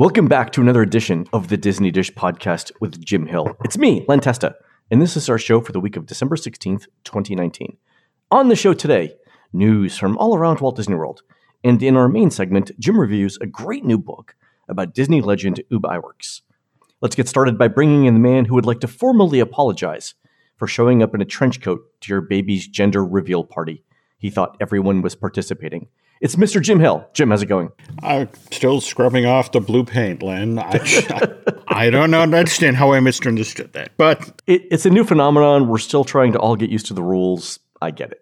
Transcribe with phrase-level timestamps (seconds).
[0.00, 3.54] Welcome back to another edition of the Disney Dish podcast with Jim Hill.
[3.66, 4.56] It's me, Len Testa,
[4.90, 7.76] and this is our show for the week of December 16th, 2019.
[8.30, 9.12] On the show today,
[9.52, 11.20] news from all around Walt Disney World.
[11.62, 14.36] And in our main segment, Jim reviews a great new book
[14.70, 16.40] about Disney legend Ub Iwerks.
[17.02, 20.14] Let's get started by bringing in the man who would like to formally apologize
[20.56, 23.84] for showing up in a trench coat to your baby's gender reveal party.
[24.16, 25.88] He thought everyone was participating.
[26.20, 26.60] It's Mr.
[26.60, 27.08] Jim Hill.
[27.14, 27.70] Jim, how's it going?
[28.02, 30.58] I'm still scrubbing off the blue paint, Len.
[30.58, 30.78] I,
[31.08, 31.32] I,
[31.86, 35.68] I don't understand how I misunderstood that, but it, it's a new phenomenon.
[35.68, 37.58] We're still trying to all get used to the rules.
[37.80, 38.20] I get it.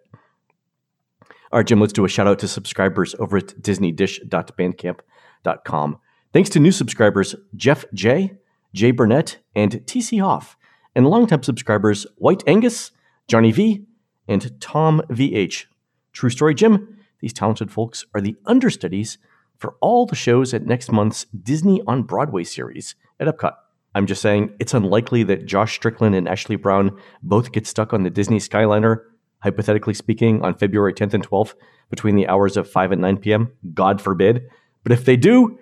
[1.51, 5.99] All right, Jim, let's do a shout out to subscribers over at disneydish.bandcamp.com.
[6.31, 8.37] Thanks to new subscribers Jeff J,
[8.73, 10.55] Jay Burnett, and TC Hoff,
[10.95, 12.91] and longtime subscribers White Angus,
[13.27, 13.83] Johnny V,
[14.25, 15.65] and Tom VH.
[16.13, 16.95] True story, Jim.
[17.19, 19.17] These talented folks are the understudies
[19.57, 23.53] for all the shows at next month's Disney on Broadway series at Epcot.
[23.95, 28.03] I'm just saying, it's unlikely that Josh Strickland and Ashley Brown both get stuck on
[28.03, 29.03] the Disney Skyliner,
[29.39, 31.55] hypothetically speaking, on February 10th and 12th
[31.89, 33.51] between the hours of 5 and 9 p.m.
[33.73, 34.43] God forbid.
[34.83, 35.59] But if they do,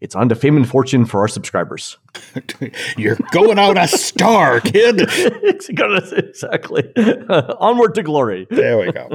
[0.00, 1.98] it's on to fame and fortune for our subscribers.
[2.96, 5.00] You're going out a star, kid.
[6.12, 6.92] exactly.
[7.60, 8.46] Onward to glory.
[8.50, 9.10] There we go.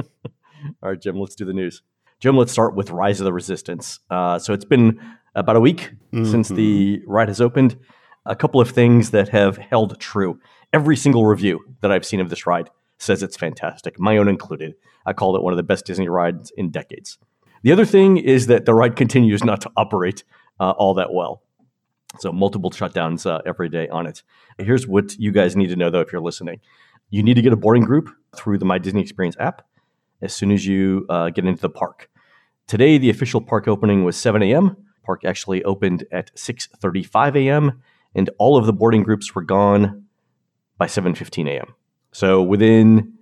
[0.84, 1.80] All right, Jim, let's do the news.
[2.20, 4.00] Jim, let's start with Rise of the Resistance.
[4.10, 5.00] Uh, so it's been
[5.34, 6.30] about a week mm-hmm.
[6.30, 7.78] since the ride has opened.
[8.26, 10.38] A couple of things that have held true.
[10.74, 12.68] Every single review that I've seen of this ride
[12.98, 14.74] says it's fantastic, my own included.
[15.06, 17.16] I called it one of the best Disney rides in decades.
[17.62, 20.22] The other thing is that the ride continues not to operate
[20.60, 21.42] uh, all that well.
[22.18, 24.22] So multiple shutdowns uh, every day on it.
[24.58, 26.60] Here's what you guys need to know though if you're listening.
[27.08, 29.62] You need to get a boarding group through the My Disney Experience app
[30.24, 32.10] as soon as you uh, get into the park.
[32.66, 34.76] Today, the official park opening was 7 a.m.
[35.04, 37.82] Park actually opened at 6:35 a.m.
[38.14, 40.06] and all of the boarding groups were gone
[40.78, 41.74] by 7:15 a.m.
[42.12, 43.12] So within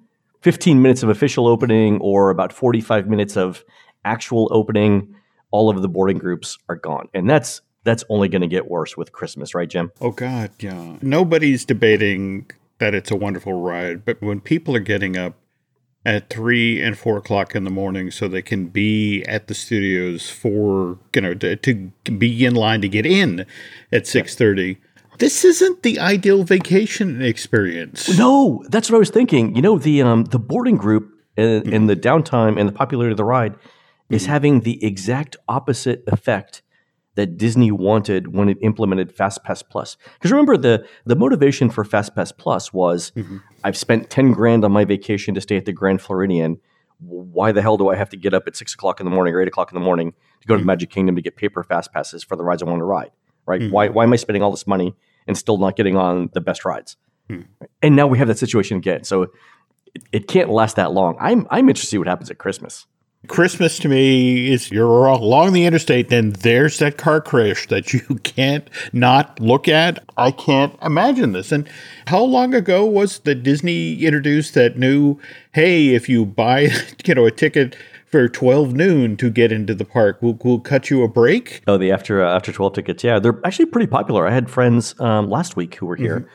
[0.42, 3.64] 15 minutes of official opening or about 45 minutes of
[4.04, 5.14] actual opening,
[5.50, 7.08] all of the boarding groups are gone.
[7.14, 9.90] And that's that's only going to get worse with Christmas, right, Jim?
[10.00, 10.98] Oh God, yeah.
[11.02, 12.48] Nobody's debating
[12.78, 15.34] that it's a wonderful ride, but when people are getting up
[16.04, 20.28] at three and four o'clock in the morning so they can be at the studios
[20.28, 23.46] for you know to, to be in line to get in
[23.92, 24.78] at six thirty.
[25.18, 28.18] This isn't the ideal vacation experience.
[28.18, 29.54] No, that's what I was thinking.
[29.54, 31.74] You know, the um the boarding group and, mm-hmm.
[31.74, 34.14] and the downtime and the popularity of the ride mm-hmm.
[34.14, 36.62] is having the exact opposite effect
[37.14, 39.96] that Disney wanted when it implemented FastPass Plus.
[40.14, 43.38] Because remember, the the motivation for FastPass Plus was mm-hmm.
[43.64, 46.58] I've spent ten grand on my vacation to stay at the Grand Floridian.
[47.00, 49.34] Why the hell do I have to get up at six o'clock in the morning
[49.34, 50.62] or eight o'clock in the morning to go mm-hmm.
[50.62, 53.10] to Magic Kingdom to get paper fast passes for the rides I want to ride?
[53.44, 53.60] Right?
[53.60, 53.72] Mm-hmm.
[53.72, 54.94] Why why am I spending all this money
[55.26, 56.96] and still not getting on the best rides?
[57.28, 57.42] Hmm.
[57.82, 59.04] And now we have that situation again.
[59.04, 59.30] So it,
[60.12, 61.16] it can't last that long.
[61.20, 62.86] I'm I'm interested to see what happens at Christmas.
[63.28, 68.00] Christmas to me is you're along the interstate, then there's that car crash that you
[68.24, 70.02] can't not look at.
[70.16, 71.52] I can't imagine this.
[71.52, 71.68] And
[72.08, 75.18] how long ago was that Disney introduced that new,
[75.52, 76.70] hey, if you buy,
[77.04, 80.90] you know, a ticket for 12 noon to get into the park, we'll, we'll cut
[80.90, 81.62] you a break?
[81.68, 83.04] Oh, the after uh, after 12 tickets.
[83.04, 84.26] Yeah, they're actually pretty popular.
[84.26, 86.20] I had friends um, last week who were here.
[86.20, 86.28] Mm-hmm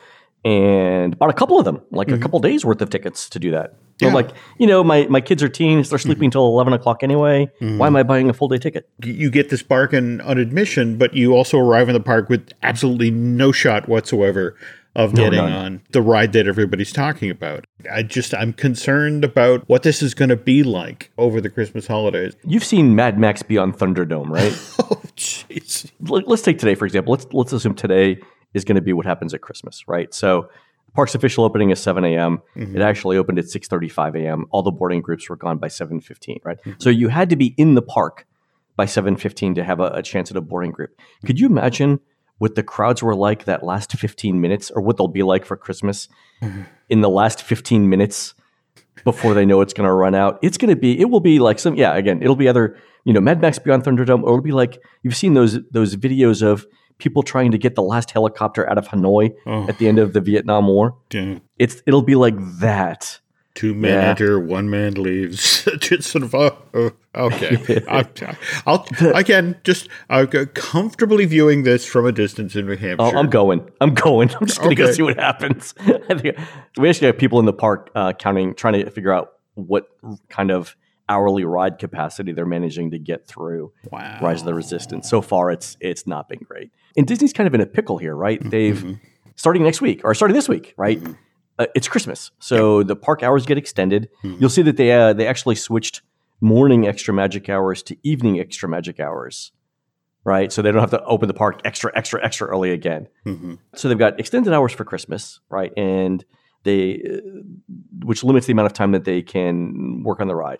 [0.44, 2.16] and bought a couple of them, like mm-hmm.
[2.16, 3.74] a couple days worth of tickets to do that.
[4.00, 4.12] Yeah.
[4.12, 5.90] like, you know, my, my kids are teens.
[5.90, 6.54] They're sleeping until mm-hmm.
[6.54, 7.50] 11 o'clock anyway.
[7.60, 7.78] Mm-hmm.
[7.78, 8.88] Why am I buying a full day ticket?
[9.02, 13.10] You get this bargain on admission, but you also arrive in the park with absolutely
[13.10, 14.56] no shot whatsoever
[14.94, 15.52] of no, getting none.
[15.52, 17.66] on the ride that everybody's talking about.
[17.90, 21.86] I just, I'm concerned about what this is going to be like over the Christmas
[21.86, 22.34] holidays.
[22.44, 24.52] You've seen Mad Max Beyond Thunderdome, right?
[24.90, 25.90] oh, jeez.
[26.00, 27.12] Let's take today, for example.
[27.12, 28.20] Let's, let's assume today
[28.54, 30.12] is going to be what happens at Christmas, right?
[30.12, 30.48] So
[30.94, 32.42] Park's official opening is 7 a.m.
[32.56, 32.76] Mm-hmm.
[32.76, 34.46] It actually opened at 6:35 a.m.
[34.50, 36.58] All the boarding groups were gone by 7:15, right?
[36.58, 36.72] Mm-hmm.
[36.78, 38.26] So you had to be in the park
[38.76, 40.98] by 7:15 to have a, a, chance at a boarding group.
[41.24, 42.00] Could you imagine
[42.38, 45.56] what the crowds were like that last 15 minutes, or what they'll be like for
[45.56, 46.08] Christmas
[46.40, 46.62] mm-hmm.
[46.88, 48.34] in the last 15 minutes
[49.04, 50.38] before they know it's going to run out?
[50.42, 51.94] It's going to be, it will be like some, yeah.
[51.94, 55.16] Again, it'll be either you know Mad Max Beyond Thunderdome, or it'll be like you've
[55.16, 56.66] seen those those videos of
[56.98, 59.68] people trying to get the last helicopter out of Hanoi oh.
[59.68, 60.96] at the end of the Vietnam War.
[61.08, 61.40] Damn.
[61.58, 63.20] It's it'll be like that.
[63.54, 64.10] Two men yeah.
[64.10, 65.66] enter, one man leaves.
[65.78, 67.82] just sort of uh, uh, okay.
[67.88, 68.06] I,
[68.66, 73.16] will again just uh, comfortably viewing this from a distance in New Hampshire.
[73.16, 73.68] Oh, I'm going.
[73.80, 74.30] I'm going.
[74.40, 74.90] I'm just going to okay.
[74.90, 75.74] go see what happens.
[76.76, 79.88] We actually have people in the park uh, counting, trying to figure out what
[80.28, 80.76] kind of
[81.08, 84.18] hourly ride capacity they're managing to get through Wow.
[84.20, 85.08] Rise of the Resistance.
[85.08, 86.70] So far, it's it's not been great.
[86.96, 88.38] And Disney's kind of in a pickle here, right?
[88.42, 88.98] They've
[89.36, 91.00] starting next week or starting this week, right?
[91.58, 94.08] Uh, it's Christmas, so the park hours get extended.
[94.22, 96.02] You'll see that they uh, they actually switched
[96.40, 99.50] morning extra magic hours to evening extra magic hours,
[100.24, 100.52] right?
[100.52, 103.08] So they don't have to open the park extra extra extra early again.
[103.26, 103.58] Mhm.
[103.74, 105.72] So they've got extended hours for Christmas, right?
[105.76, 106.24] And
[106.64, 107.40] they, uh,
[108.04, 110.58] which limits the amount of time that they can work on the ride.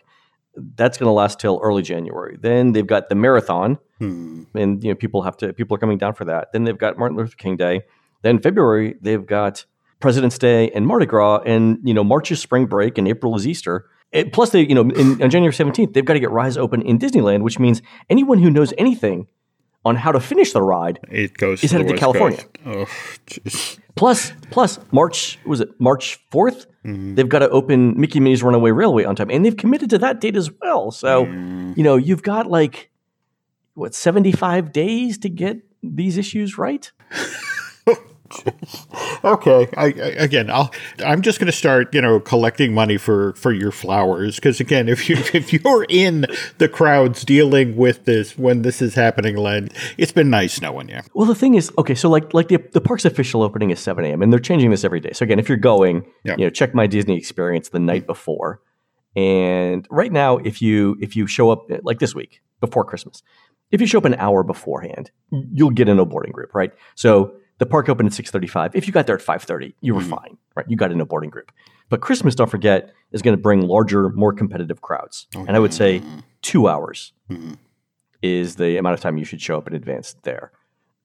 [0.77, 2.37] That's going to last till early January.
[2.41, 4.43] Then they've got the marathon, Hmm.
[4.55, 6.53] and you know people have to people are coming down for that.
[6.53, 7.83] Then they've got Martin Luther King Day.
[8.23, 9.65] Then February they've got
[10.01, 13.47] President's Day and Mardi Gras, and you know March is spring break and April is
[13.47, 13.87] Easter.
[14.13, 16.83] And plus, they you know in, on January seventeenth they've got to get Rise open
[16.83, 19.27] in Disneyland, which means anyone who knows anything
[19.85, 22.41] on how to finish the ride It goes He's headed to California.
[22.67, 22.87] Oh.
[23.95, 26.21] Plus, plus March was it March
[26.89, 29.99] 4th They've got to open Mickey Minnie's Runaway Railway on time, and they've committed to
[29.99, 30.91] that date as well.
[30.91, 31.77] So, mm.
[31.77, 32.91] you know, you've got like
[33.75, 36.91] what seventy five days to get these issues right.
[39.25, 39.69] Okay.
[39.77, 40.73] I, I, again, I'll,
[41.05, 44.37] I'm just going to start, you know, collecting money for, for your flowers.
[44.37, 46.27] Because again, if you if you're in
[46.59, 51.01] the crowds dealing with this when this is happening, Len, it's been nice knowing you.
[51.15, 54.05] Well, the thing is, okay, so like like the the park's official opening is seven
[54.05, 54.23] a.m.
[54.23, 55.13] and they're changing this every day.
[55.13, 56.37] So again, if you're going, Yeah.
[56.39, 58.61] you know, check my Disney experience the night before.
[59.17, 63.23] And right now, if you if you show up like this week before Christmas,
[63.73, 65.11] if you show up an hour beforehand,
[65.53, 66.71] you'll get in a boarding group, right?
[66.95, 68.75] So the park opened at six thirty-five.
[68.75, 70.67] If you got there at five thirty, you were fine, right?
[70.69, 71.53] You got in a boarding group.
[71.91, 75.73] But Christmas, don't forget, is going to bring larger, more competitive crowds, and I would
[75.75, 76.03] say
[76.43, 77.13] two hours
[78.23, 80.53] is the amount of time you should show up in advance there.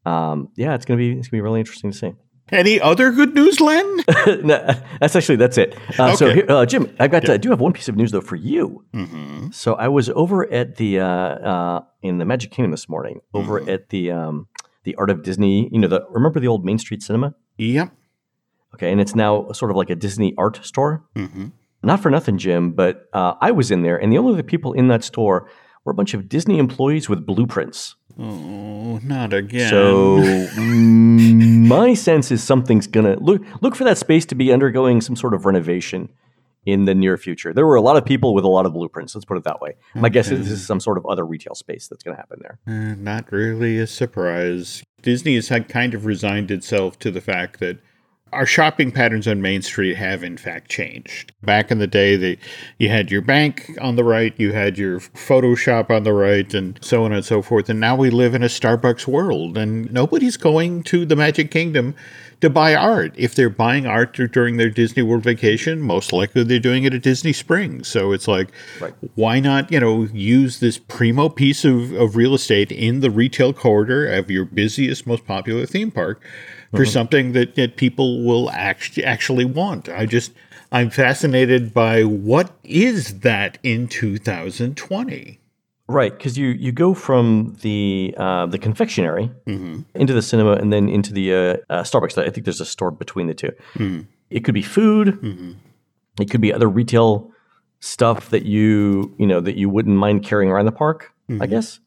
[0.05, 2.13] Um, yeah, it's gonna be it's gonna be really interesting to see.
[2.51, 3.97] Any other good news, Len?
[4.43, 5.77] no, that's actually that's it.
[5.97, 8.19] Uh, So, here, uh, Jim, I've got I do have one piece of news though
[8.21, 8.83] for you.
[8.93, 9.51] mm-hmm.
[9.51, 13.61] So I was over at the uh, uh, in the Magic Kingdom this morning, over
[13.61, 13.69] Mm-hmm.
[13.69, 14.47] at the um,
[14.83, 15.69] the Art of Disney.
[15.71, 17.35] You know, the remember the old Main Street Cinema?
[17.57, 17.91] Yep.
[18.75, 21.03] Okay, and it's now sort of like a Disney art store.
[21.15, 21.47] Mm-hmm.
[21.83, 24.73] Not for nothing, Jim, but uh, I was in there, and the only other people
[24.73, 25.49] in that store
[25.83, 27.95] were a bunch of Disney employees with blueprints.
[28.17, 29.69] Oh, not again.
[29.69, 30.17] So
[30.61, 35.33] my sense is something's gonna look look for that space to be undergoing some sort
[35.33, 36.09] of renovation
[36.65, 37.53] in the near future.
[37.53, 39.15] There were a lot of people with a lot of blueprints.
[39.15, 39.75] Let's put it that way.
[39.95, 42.41] My guess is this is some sort of other retail space that's going to happen
[42.41, 42.59] there.
[42.67, 44.83] Uh, not really a surprise.
[45.01, 47.79] Disney has had kind of resigned itself to the fact that
[48.33, 51.31] our shopping patterns on Main Street have in fact changed.
[51.43, 52.37] Back in the day, they,
[52.79, 56.79] you had your bank on the right, you had your Photoshop on the right, and
[56.81, 57.69] so on and so forth.
[57.69, 61.95] And now we live in a Starbucks world, and nobody's going to the Magic Kingdom
[62.43, 63.13] to buy art.
[63.15, 67.01] If they're buying art during their Disney World vacation, most likely they're doing it at
[67.01, 67.87] Disney Springs.
[67.87, 68.49] So it's like,
[68.81, 68.93] Right.
[69.15, 73.53] why not, you know, use this primo piece of, of real estate in the retail
[73.53, 76.21] corridor of your busiest, most popular theme park
[76.71, 76.91] for uh-huh.
[76.91, 79.87] something that, that people will actually actually want.
[79.87, 80.33] I just
[80.69, 85.39] I'm fascinated by what is that in 2020.
[85.93, 89.31] Right, because you you go from the uh, the confectionery
[89.93, 91.37] into the cinema and then into the uh,
[91.69, 92.17] uh, Starbucks.
[92.17, 93.51] I think there's a store between the 2
[94.29, 95.07] It could be food.
[96.19, 97.31] It could be other retail
[97.79, 101.11] stuff that you you know that you wouldn't mind carrying around the park.
[101.41, 101.79] I guess.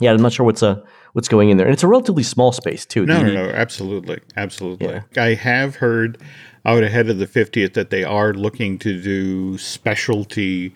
[0.00, 0.80] Yeah, I'm not sure what's uh
[1.12, 3.04] what's going in there, and it's a relatively small space too.
[3.06, 4.86] No, no, no, absolutely, absolutely.
[4.86, 5.02] Yeah.
[5.16, 6.20] I have heard
[6.64, 10.74] out ahead of the 50th that they are looking to do specialty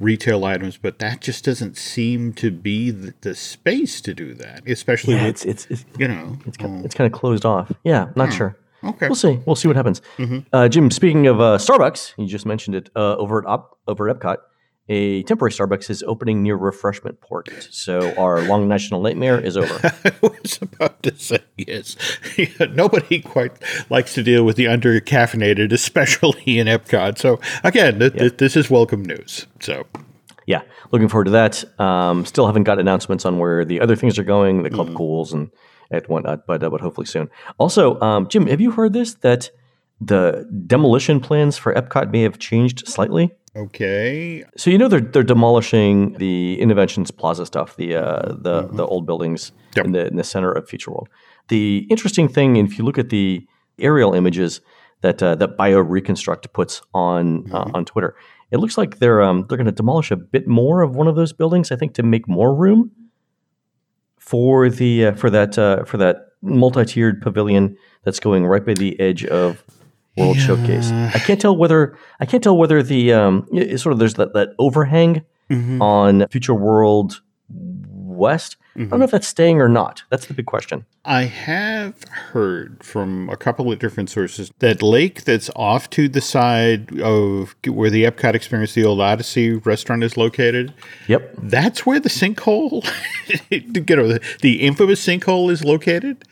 [0.00, 4.68] retail items, but that just doesn't seem to be the, the space to do that,
[4.68, 6.36] especially Yeah, with it's it's it's you know.
[6.46, 7.72] it's kind, of, it's kind of closed off.
[7.84, 8.56] Yeah, not sure.
[8.84, 9.08] Okay.
[9.08, 9.40] We'll see.
[9.46, 10.00] We'll see what happens.
[10.52, 14.08] Uh, Jim, speaking of uh, Starbucks, you just mentioned it uh, over at Op- over
[14.08, 14.36] at Epcot.
[14.88, 19.80] A temporary Starbucks is opening near Refreshment Port, so our long national nightmare is over.
[20.04, 21.96] I was about to say yes.
[22.70, 23.52] Nobody quite
[23.90, 27.18] likes to deal with the under caffeinated, especially in Epcot.
[27.18, 29.46] So again, th- th- this is welcome news.
[29.58, 29.86] So
[30.46, 30.62] yeah,
[30.92, 31.64] looking forward to that.
[31.80, 35.32] Um, still haven't got announcements on where the other things are going, the club cools
[35.32, 35.50] and
[35.90, 37.28] and whatnot, but uh, but hopefully soon.
[37.58, 39.50] Also, um, Jim, have you heard this that
[40.00, 43.34] the demolition plans for Epcot may have changed slightly?
[43.56, 48.84] Okay, So you know they're they're demolishing the Innovations Plaza stuff, the uh, the the
[48.86, 49.84] old buildings Yep.
[49.86, 51.08] in the in the center of Future World.
[51.48, 53.46] The interesting thing, if you look at the
[53.78, 54.60] aerial images
[55.00, 58.14] that uh, that bioreconstruct puts on uh, on Twitter,
[58.50, 61.16] it looks like they're um, they're going to demolish a bit more of one of
[61.16, 61.72] those buildings.
[61.72, 62.90] I think to make more room
[64.18, 68.98] for the uh, for that uh, for that multi-tiered pavilion that's going right by the
[69.00, 69.64] edge of
[70.16, 70.42] World Yeah.
[70.46, 70.90] Showcase.
[70.90, 73.46] I can't tell whether I can't tell whether the um
[73.76, 75.80] sort of there's that, that overhang Mhm.
[75.80, 78.56] on Future World West.
[78.58, 78.90] I Mm-hmm.
[78.90, 80.02] don't know if that's staying or not.
[80.10, 80.84] That's the big question.
[81.04, 86.20] I have heard from a couple of different sources that lake that's off to the
[86.20, 90.74] side of where the Epcot Experience, the old Odyssey restaurant, is located.
[91.08, 91.36] Yep.
[91.42, 92.84] That's where the sinkhole,
[93.50, 96.24] you know, the, the infamous sinkhole is located.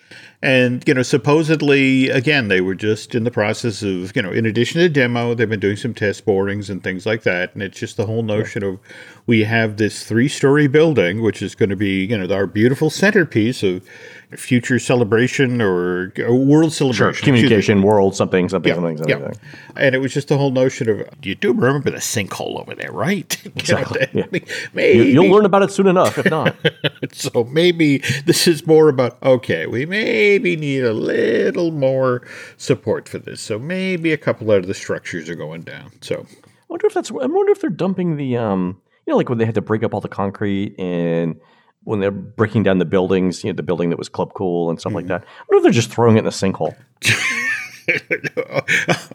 [0.45, 4.45] And, you know, supposedly, again, they were just in the process of, you know, in
[4.45, 7.55] addition to demo, they've been doing some test borings and things like that.
[7.55, 8.79] And it's just the whole notion of
[9.27, 12.91] we have this three story building, which is going to be, you know, our beautiful
[12.91, 13.89] centerpiece of
[14.37, 17.33] future celebration or, or world celebration.
[17.33, 17.41] me.
[17.41, 19.23] Communication world something something something something.
[19.23, 19.33] Yeah.
[19.76, 22.93] And it was just the whole notion of you do remember the sinkhole over there,
[22.93, 23.37] right?
[23.57, 24.26] Exactly, yeah.
[24.75, 26.19] Maybe You, you'll learn about it soon enough.
[26.19, 26.55] If not,
[27.12, 32.26] so maybe this is more about okay, we maybe need a little more
[32.57, 33.41] support for this.
[33.41, 35.93] So maybe a couple of the structures are going down.
[36.00, 37.11] So I wonder if that's.
[37.11, 38.81] I wonder if they're dumping the um.
[39.07, 41.38] You know, like when they had to break up all the concrete and
[41.85, 43.45] when they're breaking down the buildings.
[43.45, 44.97] You know, the building that was Club Cool and stuff Mm-hmm.
[44.97, 45.23] like that.
[45.23, 46.75] I wonder if they're just throwing it in the sinkhole.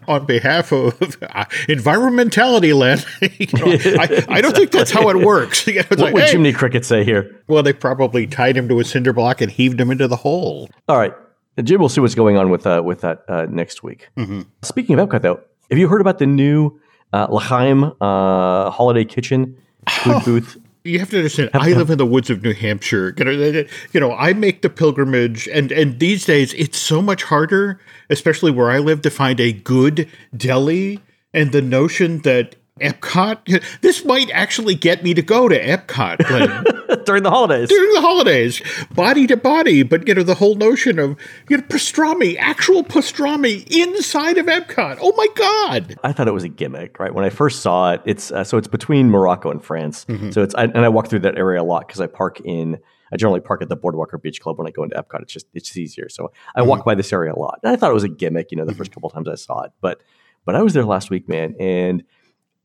[0.07, 3.05] on behalf of uh, environmentality land,
[3.39, 5.65] you know, I, I don't think that's how it works.
[5.69, 7.35] You know, What like, would hey, Jiminy Cricket say here?
[7.47, 10.69] well, they probably tied him to a cinder block and heaved him into the hole.
[10.87, 11.13] All right,
[11.63, 14.09] Jim, we'll see what's going on with uh, with that uh, next week.
[14.17, 14.41] Mm-hmm.
[14.63, 16.79] Speaking of Epcot, though, have you heard about the new
[17.13, 19.57] uh, L'Chaim uh, Holiday Kitchen
[20.03, 20.57] food booth?
[20.83, 21.49] You have to understand.
[21.53, 23.13] I live in the woods of New Hampshire.
[23.91, 28.51] You know, I make the pilgrimage, and and these days it's so much harder, especially
[28.51, 31.01] where I live, to find a good deli.
[31.33, 36.17] And the notion that Epcot, this might actually get me to go to Epcot
[37.05, 37.69] during the holidays.
[37.69, 38.61] during the holidays,
[38.93, 39.83] body to body.
[39.83, 41.17] But you know, the whole notion of
[41.49, 44.99] you know pastrami, actual pastrami inside of Epcot.
[45.01, 45.95] Oh my God!
[46.03, 47.13] I thought it was a gimmick, right?
[47.13, 50.05] When I first saw it, it's uh, so it's between Morocco and France.
[50.05, 50.31] Mm-hmm.
[50.31, 52.79] So it's I, and I walk through that area a lot because I park in.
[53.11, 55.23] I generally park at the Boardwalk or Beach Club when I go into Epcot.
[55.23, 56.09] It's just it's just easier.
[56.09, 56.89] So I walk mm-hmm.
[56.89, 57.59] by this area a lot.
[57.63, 59.01] And I thought it was a gimmick, you know, the first mm-hmm.
[59.01, 59.71] couple times I saw it.
[59.81, 60.01] But
[60.45, 62.03] but I was there last week, man, and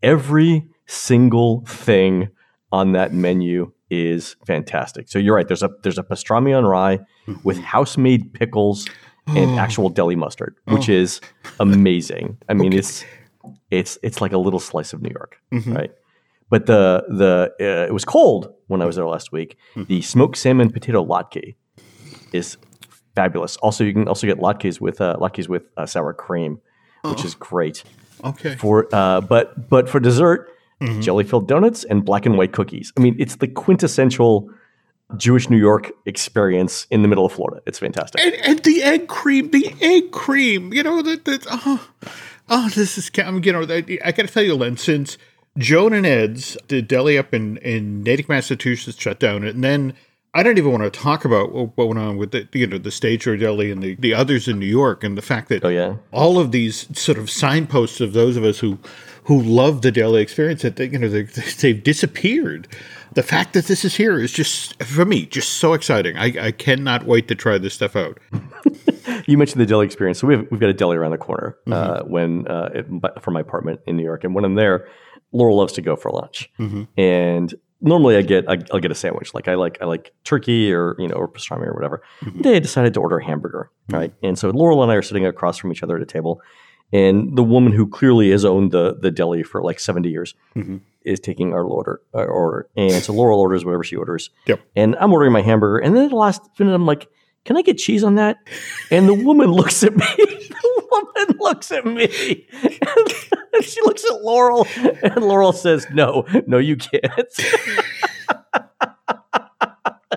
[0.04, 2.28] every single thing
[2.70, 5.08] on that menu is fantastic.
[5.08, 5.46] So you're right.
[5.48, 7.00] There's a there's a pastrami on rye
[7.42, 8.86] with house made pickles
[9.26, 11.20] and actual deli mustard, which is
[11.58, 12.36] amazing.
[12.48, 13.04] I mean, it's
[13.70, 15.38] it's it's like a little slice of New York,
[15.74, 15.92] right?
[16.50, 19.56] But the the uh, it was cold when I was there last week.
[19.88, 21.54] The smoked salmon potato latke
[22.32, 22.58] is
[23.14, 23.56] fabulous.
[23.58, 26.60] Also, you can also get latkes with uh, latkes with uh, sour cream,
[27.04, 27.84] which is great
[28.24, 28.56] Okay.
[28.56, 30.50] for uh, but but for dessert,
[31.00, 32.92] jelly filled donuts and black and white cookies.
[32.96, 34.50] I mean, it's the quintessential
[35.16, 37.62] Jewish New York experience in the middle of Florida.
[37.66, 38.20] It's fantastic.
[38.20, 41.88] and, and the egg cream, the egg cream, you know that that oh,
[42.48, 45.18] oh this is I'm you know I, I got to tell you, Len, since
[45.58, 49.94] Joan and Ed's the deli up in in Natick, Massachusetts shut down, and then
[50.36, 52.90] I don't even want to talk about what went on with the you know the
[52.90, 55.68] Stage or Deli and the the others in New York, and the fact that Oh
[55.68, 58.78] yeah, all of these sort of signposts of those of us who
[59.24, 62.66] who love the deli experience that they, you know they, they've disappeared.
[63.12, 66.18] The fact that this is here is just for me just so exciting.
[66.18, 68.18] I, I cannot wait to try this stuff out.
[69.26, 70.18] you mentioned the deli experience.
[70.18, 72.86] So we have we've got a deli around the corner uh, when uh, it,
[73.22, 74.88] from my apartment in New York, and when I'm there,
[75.30, 76.50] Laurel loves to go for lunch,
[76.96, 79.34] and normally I get I, I'll get a sandwich.
[79.34, 82.02] Like I like I like turkey or you know or pastrami or whatever.
[82.20, 82.38] Mm-hmm.
[82.38, 83.96] Today I decided to order a hamburger, mm-hmm.
[83.96, 84.14] right?
[84.22, 86.40] And so Laurel and I are sitting across from each other at a table,
[86.92, 90.78] and the woman who clearly has owned the the deli for like 70 years mm-hmm.
[91.02, 94.60] is taking our order uh, our order, and so Laurel orders whatever she orders, Yep.
[94.74, 97.08] and I'm ordering my hamburger, and then at the last minute I'm like.
[97.44, 98.38] Can I get cheese on that?
[98.90, 100.06] And the woman looks at me.
[100.64, 102.46] The woman looks at me.
[102.62, 104.66] And she looks at Laurel,
[105.02, 107.04] and Laurel says, No, no, you can't.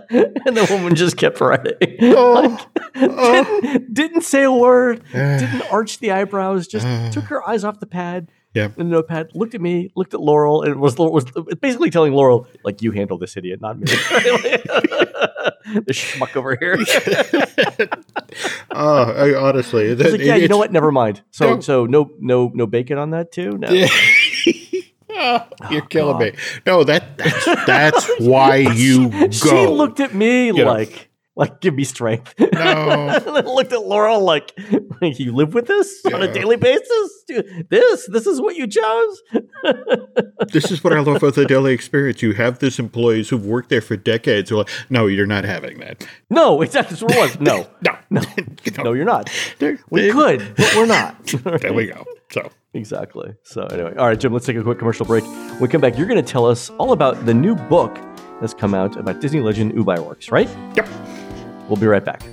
[0.10, 1.74] and the woman just kept writing.
[2.02, 2.58] Oh,
[2.94, 7.88] didn't, didn't say a word, didn't arch the eyebrows, just took her eyes off the
[7.88, 8.30] pad.
[8.58, 8.70] Yeah.
[8.70, 11.26] The notepad looked at me, looked at Laurel, and was was
[11.62, 13.86] basically telling Laurel, like, you handle this idiot, not me.
[15.76, 16.76] the schmuck over here.
[18.72, 20.72] oh, I, honestly, like, yeah, you know what?
[20.72, 21.22] Never mind.
[21.30, 21.60] So, No.
[21.60, 23.58] so no, no, no bacon on that too.
[23.60, 23.70] No.
[25.20, 26.34] Oh, you're oh, killing me.
[26.68, 29.30] No, that that's, that's why you go.
[29.32, 30.66] She looked at me know.
[30.66, 32.34] like, like, give me strength.
[32.40, 32.48] No.
[32.50, 34.52] and then looked at Laurel like,
[35.02, 37.24] like, you live with this on a daily basis.
[37.28, 39.22] Dude, This, this is what you chose.
[40.52, 42.22] this is what I love about the daily experience.
[42.22, 44.50] You have these employees who've worked there for decades.
[44.50, 46.06] Who are like, no, you're not having that.
[46.30, 46.98] No, exactly.
[46.98, 47.40] That's what it was.
[47.40, 47.68] No,
[48.10, 49.30] No, no, no, you're not.
[49.60, 51.26] they're- We could, but we're not.
[51.62, 52.04] There we go.
[52.32, 53.34] So Exactly.
[53.44, 55.24] So anyway, all right, Jim, let's take a quick commercial break.
[55.26, 57.98] When we come back, you're going to tell us all about the new book
[58.40, 60.48] that's come out about Disney legend Ub Iwerks, right?
[60.76, 60.88] yep.
[61.68, 62.24] We'll be right back.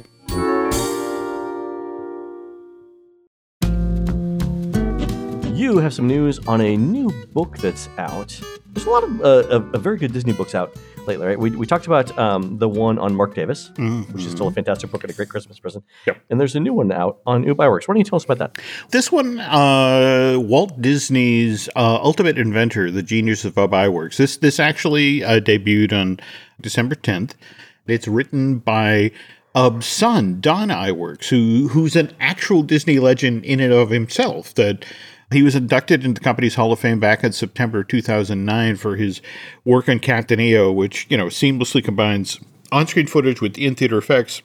[5.55, 8.39] You have some news on a new book that's out.
[8.67, 10.77] There's a lot of, uh, of, of very good Disney books out
[11.07, 11.39] lately, right?
[11.39, 13.71] We, we talked about um, the one on Mark Davis,
[14.13, 15.85] which is still a fantastic book and a great Christmas present.
[16.07, 16.19] Yep.
[16.31, 17.87] And there's a new one out on Ub Iwerks.
[17.89, 18.59] Why don't you tell us about that?
[18.91, 24.17] This one, uh, Walt Disney's uh, Ultimate Inventor, The Genius of Ub Iwerks.
[24.17, 26.21] This this actually uh, debuted on
[26.61, 27.33] December 10th.
[27.87, 29.11] It's written by
[29.55, 34.55] Ub's son, Don Iwerks, who who's an actual Disney legend in and of himself.
[34.55, 34.85] That
[35.33, 39.21] he was inducted into the company's Hall of Fame back in September 2009 for his
[39.65, 42.41] work on Captain EO, which you know seamlessly combines
[42.73, 44.43] on-screen footage with in-theater effects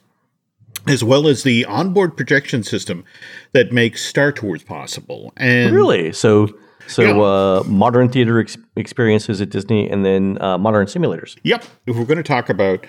[0.86, 3.04] as well as the onboard projection system
[3.52, 5.32] that makes Star Tours possible.
[5.36, 6.12] And Really?
[6.12, 6.48] So,
[6.86, 7.20] so Yeah.
[7.20, 11.36] uh, modern theater ex- experiences at Disney, and then uh, modern simulators.
[11.42, 11.64] Yep.
[11.86, 12.86] If we're going to talk about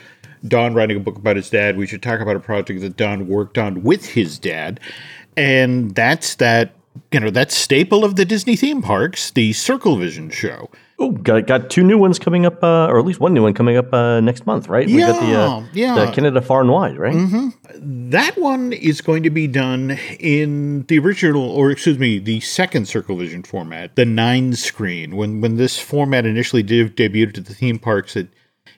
[0.48, 3.27] Don writing a book about his dad, we should talk about a project that Don
[3.27, 4.79] worked on with his dad.
[5.38, 6.74] And that's that,
[7.12, 10.69] you know, that staple of the Disney theme parks, the Circle Vision show.
[11.00, 13.55] Oh, got got two new ones coming up, uh, or at least one new one
[13.55, 14.86] coming up uh, next month, right?
[14.86, 16.05] we got the uh, Yeah, yeah.
[16.05, 17.15] the Canada Far and Wide, right?
[17.75, 22.88] That one is going to be done in the original, or excuse me, the second
[22.88, 25.15] Circle Vision format, the nine screen.
[25.15, 28.27] When when this format initially did, debuted at the theme parks at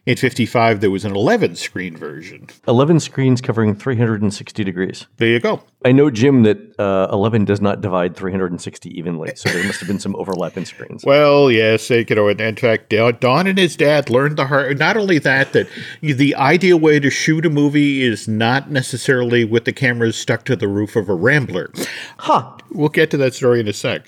[0.06, 2.48] in 55, there was an 11 screen version.
[2.68, 5.08] Eleven screens covering 360 degrees.
[5.16, 5.64] There you go.
[5.86, 9.88] I know, Jim, that uh, 11 does not divide 360 evenly, so there must have
[9.88, 11.06] been some overlap in screens.
[11.14, 14.80] Well, yes, you know, and in fact, Don and his dad learned the hard.
[14.80, 15.68] Not only that, that
[16.02, 20.56] the ideal way to shoot a movie is not necessarily with the cameras stuck to
[20.56, 21.72] the roof of a Rambler.
[22.18, 22.58] Huh.
[22.72, 24.08] We'll get to that story in a sec.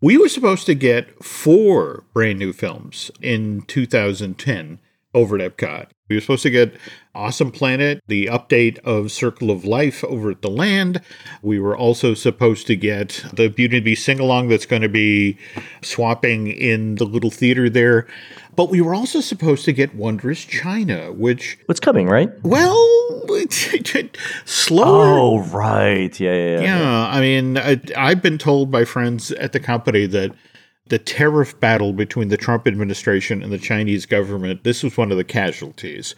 [0.00, 4.78] We were supposed to get four brand new films in 2010
[5.16, 5.86] over at Epcot.
[6.08, 6.76] We were supposed to get
[7.14, 11.00] Awesome Planet, the update of Circle of Life over at the Land.
[11.42, 14.82] We were also supposed to get the Beauty and the Beast sing along that's going
[14.82, 15.36] to be
[15.82, 18.06] swapping in the little theater there.
[18.54, 22.30] But we were also supposed to get Wondrous China, which, What's coming, right?
[22.44, 22.76] well,
[24.44, 25.18] slower.
[25.18, 26.18] Oh, right.
[26.20, 26.60] Yeah, yeah, yeah.
[26.60, 30.32] Yeah, I mean, I, I've been told by friends at the company that
[30.88, 35.16] the tariff battle between the Trump administration and the Chinese government, this was one of
[35.16, 36.14] the casualties.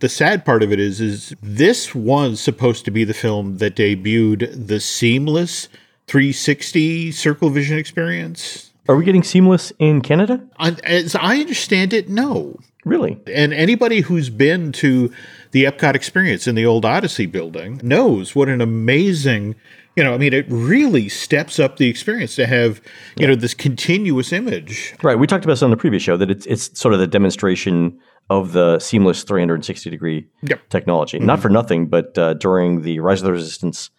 [0.00, 3.76] The sad part of it is, is this was supposed to be the film that
[3.76, 5.68] debuted the seamless
[6.06, 8.72] 360 Circle Vision experience.
[8.88, 10.40] Are we getting seamless in Canada?
[10.58, 12.58] I- As I understand it, no.
[12.84, 13.18] Really?
[13.26, 15.10] And anybody who's been to
[15.50, 19.56] the Epcot experience in the old Odyssey building knows what an amazing,
[19.96, 22.80] you know, I mean, it really steps up the experience to have,
[23.16, 24.94] you know, this continuous image.
[25.02, 25.18] Right.
[25.18, 27.98] We talked about this on the previous show that it's it's sort of the demonstration
[28.28, 30.68] of the seamless 360 degree Yep.
[30.68, 31.18] technology.
[31.18, 33.90] Not for nothing, but uh, during the Rise of the Resistance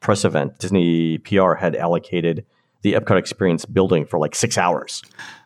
[0.00, 2.44] press event, Disney PR had allocated
[2.82, 5.02] the Epcot Experience building for like six hours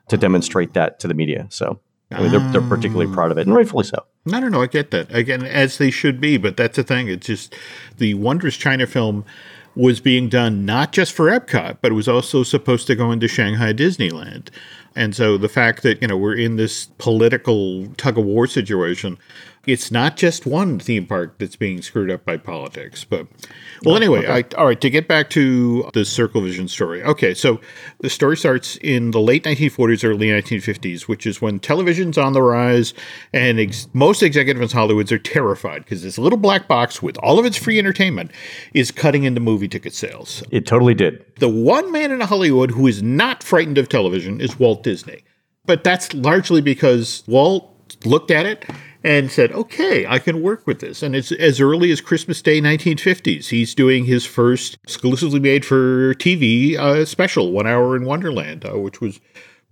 [0.09, 1.47] to demonstrate that to the media.
[1.51, 4.05] So I mean, they're, they're particularly proud of it, and rightfully so.
[4.33, 4.62] I don't know.
[4.62, 7.09] I get that again, as they should be, but that's the thing.
[7.09, 7.55] It's just
[7.99, 9.25] the Wondrous China film
[9.74, 13.28] was being done not just for Epcot, but it was also supposed to go into
[13.28, 14.48] Shanghai Disneyland.
[14.94, 19.18] And so the fact that you know we're in this political tug of war situation,
[19.66, 23.05] it's not just one theme park that's being screwed up by politics.
[23.05, 23.29] But
[23.85, 24.81] well, anyway, I, all right.
[24.81, 27.03] To get back to the Circle Vision story.
[27.03, 27.61] Okay, so
[28.01, 32.42] the story starts in the late 1940s, early 1950s, which is when television's on the
[32.42, 32.92] rise,
[33.33, 37.38] and ex- most executives in Hollywoods are terrified because this little black box with all
[37.38, 38.33] of its free entertainment
[38.75, 40.42] is cutting into movie ticket sales.
[40.51, 41.25] It totally did.
[41.38, 45.22] The one man in Hollywood who is not frightened of television is Walt Disney.
[45.64, 47.68] But that's largely because Walt
[48.05, 48.64] looked at it
[49.05, 51.03] and said, okay, I can work with this.
[51.03, 53.49] And it's as early as Christmas Day 1950s.
[53.49, 58.79] He's doing his first exclusively made for TV uh, special, One Hour in Wonderland, uh,
[58.79, 59.21] which was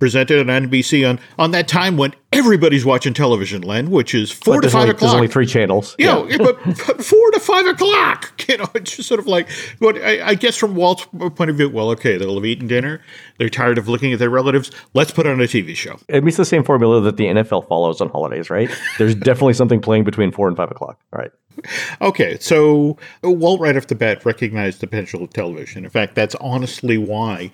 [0.01, 4.63] presented on NBC on, on that time when everybody's watching television, Len, which is 4
[4.63, 5.01] to 5 only, o'clock.
[5.01, 5.95] there's only three channels.
[5.99, 9.49] You know, but, but four to five o'clock, you know, it's just sort of like,
[9.79, 13.01] what I, I guess from Walt's point of view, well, okay, they'll have eaten dinner.
[13.39, 14.71] They're tired of looking at their relatives.
[14.95, 15.99] Let's put on a TV show.
[16.09, 18.71] It meets the same formula that the NFL follows on holidays, right?
[18.99, 20.99] There's definitely something playing between four and five o'clock.
[21.13, 21.31] All right.
[22.01, 25.85] Okay, so Walt right off the bat recognized the potential of television.
[25.85, 27.51] In fact, that's honestly why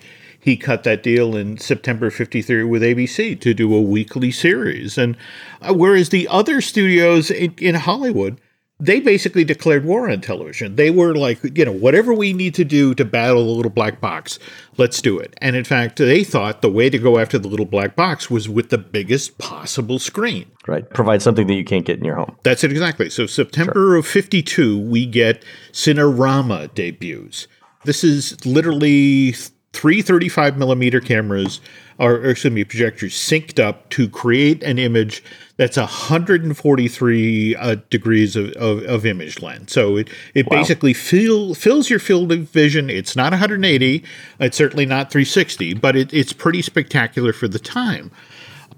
[0.47, 4.97] he cut that deal in September 53 with ABC to do a weekly series.
[4.97, 5.17] And
[5.61, 8.39] uh, whereas the other studios in, in Hollywood,
[8.79, 10.77] they basically declared war on television.
[10.77, 13.99] They were like, you know, whatever we need to do to battle the little black
[13.99, 14.39] box,
[14.77, 15.33] let's do it.
[15.41, 18.47] And in fact, they thought the way to go after the little black box was
[18.47, 20.49] with the biggest possible screen.
[20.65, 20.89] Right.
[20.91, 22.37] Provide something that you can't get in your home.
[22.43, 23.09] That's it exactly.
[23.09, 23.95] So September sure.
[23.97, 27.49] of 52, we get Cinerama debuts.
[27.83, 29.33] This is literally
[29.73, 31.61] three 35 millimeter cameras
[31.99, 35.23] or, or excuse me projectors synced up to create an image
[35.57, 39.71] that's 143 uh, degrees of, of, of, image length.
[39.71, 40.57] So it, it wow.
[40.57, 42.89] basically fill, fills your field of vision.
[42.89, 44.03] It's not 180
[44.39, 48.11] it's certainly not 360 but it, it's pretty spectacular for the time.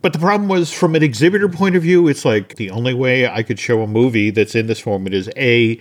[0.02, 3.28] But the problem was from an exhibitor point of view it's like the only way
[3.28, 5.78] i could show a movie that's in this format is a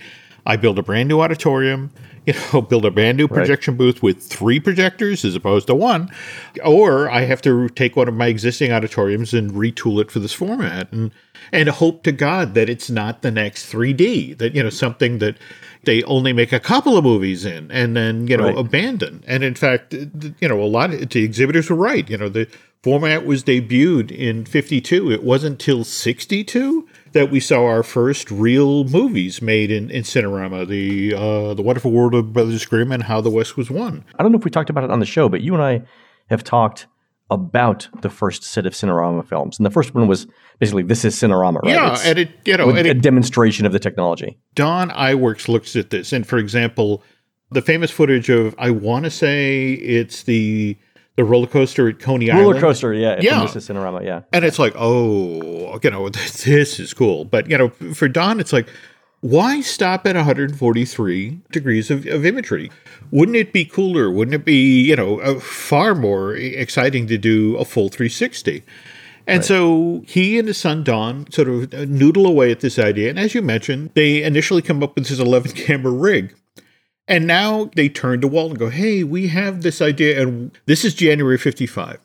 [0.49, 1.91] i build a brand new auditorium
[2.29, 3.79] you know, build a brand new projection right.
[3.79, 6.11] booth with three projectors as opposed to one,
[6.63, 10.33] or I have to take one of my existing auditoriums and retool it for this
[10.33, 11.11] format and
[11.51, 15.37] and hope to God that it's not the next 3D, that you know something that
[15.85, 18.57] they only make a couple of movies in and then you know right.
[18.57, 19.23] abandon.
[19.25, 22.07] And in fact, you know, a lot of the exhibitors were right.
[22.09, 22.47] You know, the
[22.83, 25.11] format was debuted in 52.
[25.11, 30.67] It wasn't till 62 that we saw our first real movies made in, in Cinerama,
[30.67, 34.05] the uh, the Wonderful World of Brothers Grimm and How the West Was Won.
[34.17, 35.83] I don't know if we talked about it on the show, but you and I
[36.29, 36.87] have talked
[37.31, 40.27] about the first set of Cinerama films, and the first one was
[40.59, 41.73] basically this is Cinerama, right?
[41.73, 44.37] Yeah, it's and it you know a it, demonstration of the technology.
[44.55, 47.03] Don Iwerks looks at this, and for example,
[47.51, 50.77] the famous footage of I want to say it's the
[51.19, 52.55] the roller coaster at Coney roller Island.
[52.55, 53.41] Roller coaster, yeah, yeah.
[53.41, 54.21] This is Cinerama, yeah.
[54.31, 57.25] And it's like, oh, you know, this is cool.
[57.25, 58.69] But you know, for Don, it's like,
[59.19, 62.71] why stop at 143 degrees of, of imagery?
[63.11, 64.09] Wouldn't it be cooler?
[64.09, 68.63] Wouldn't it be, you know, uh, far more exciting to do a full 360?
[69.27, 69.45] And right.
[69.45, 73.09] so he and his son Don sort of uh, noodle away at this idea.
[73.09, 76.33] And as you mentioned, they initially come up with this 11 camera rig.
[77.09, 80.21] And now they turn to Walt and go, hey, we have this idea.
[80.21, 81.97] And this is January 55.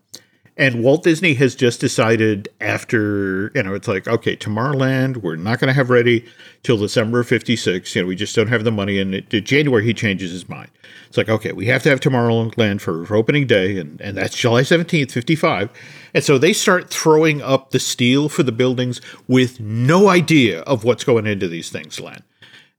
[0.56, 5.58] And Walt Disney has just decided after, you know, it's like, okay, Tomorrowland, we're not
[5.58, 6.24] going to have ready
[6.62, 7.94] till December of 56.
[7.94, 8.98] You know, we just don't have the money.
[8.98, 10.70] And it, January, he changes his mind.
[11.08, 13.78] It's like, okay, we have to have Tomorrowland for, for opening day.
[13.78, 15.70] And, and that's July 17th, 55.
[16.14, 20.84] And so they start throwing up the steel for the buildings with no idea of
[20.84, 22.22] what's going into these things, Len.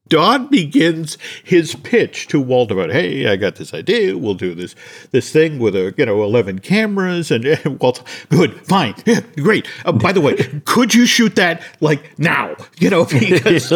[0.07, 4.17] Don begins his pitch to Walt about, "Hey, I got this idea.
[4.17, 4.75] We'll do this
[5.11, 9.67] this thing with a you know eleven cameras." And, and Walt, good, fine, yeah, great.
[9.83, 12.55] Uh, by the way, could you shoot that like now?
[12.79, 13.71] You know, because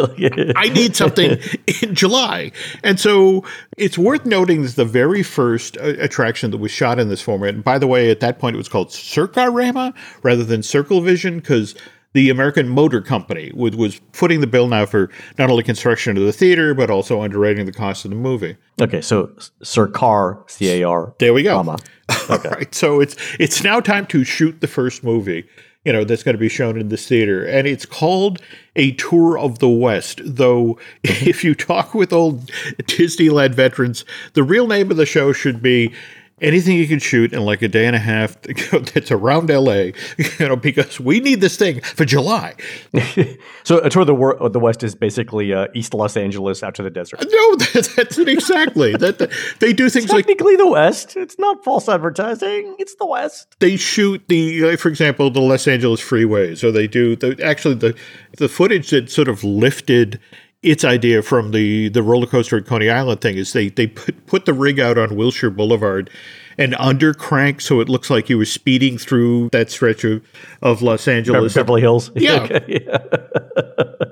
[0.56, 1.40] I need something
[1.82, 2.52] in July.
[2.84, 3.44] And so
[3.78, 7.56] it's worth noting that the very first uh, attraction that was shot in this format.
[7.56, 11.40] And by the way, at that point, it was called Circarama rather than Circle Vision
[11.40, 11.76] because
[12.14, 16.24] the American Motor Company was, was footing the bill now for not only construction of
[16.24, 18.58] the theater, but also underwriting the cost of the movie.
[18.82, 21.14] Okay, so Sir Car, C A R.
[21.20, 21.76] There we go.
[22.32, 22.50] Okay.
[22.50, 25.48] All right, so it's it's now time to shoot the first movie.
[25.86, 28.42] You know that's going to be shown in this theater, and it's called
[28.76, 30.20] a tour of the West.
[30.24, 32.52] Though, if you talk with old
[32.84, 35.94] Disneyland veterans, the real name of the show should be
[36.42, 40.48] anything you can shoot in like a day and a half that's around LA, you
[40.48, 42.56] know, because we need this thing for July.
[43.64, 46.76] so a tour of the, wor- the West is basically uh, East Los Angeles out
[46.76, 47.20] to the desert.
[47.22, 48.94] No, that, that's it exactly.
[48.94, 51.16] that, that, they do things it's like technically the West.
[51.16, 52.76] It's not false advertising.
[52.80, 53.56] It's the West.
[53.60, 57.76] They shoot the, uh, for example, the Los Angeles freeways, or they do the actually
[57.76, 57.96] the
[58.38, 60.20] the footage that sort of lifted
[60.62, 64.26] its idea from the the roller coaster at Coney Island thing is they they put
[64.28, 66.10] put the rig out on Wilshire Boulevard
[66.58, 70.22] and under crank so it looks like you were speeding through that stretch of,
[70.62, 71.54] of Los Angeles.
[71.54, 72.12] Beverly Hills.
[72.20, 72.48] Yeah.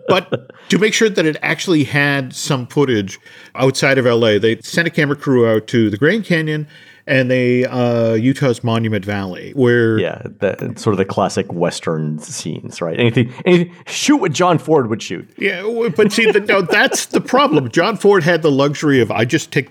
[0.08, 3.20] but to make sure that it actually had some footage
[3.56, 6.68] outside of LA, they sent a camera crew out to the Grand Canyon
[7.08, 12.82] and they uh, Utah's Monument Valley, where yeah, the, sort of the classic Western scenes,
[12.82, 13.00] right?
[13.00, 15.28] Anything, anything, shoot what John Ford would shoot.
[15.38, 17.72] Yeah, but see, the, no, that's the problem.
[17.72, 19.70] John Ford had the luxury of I just take,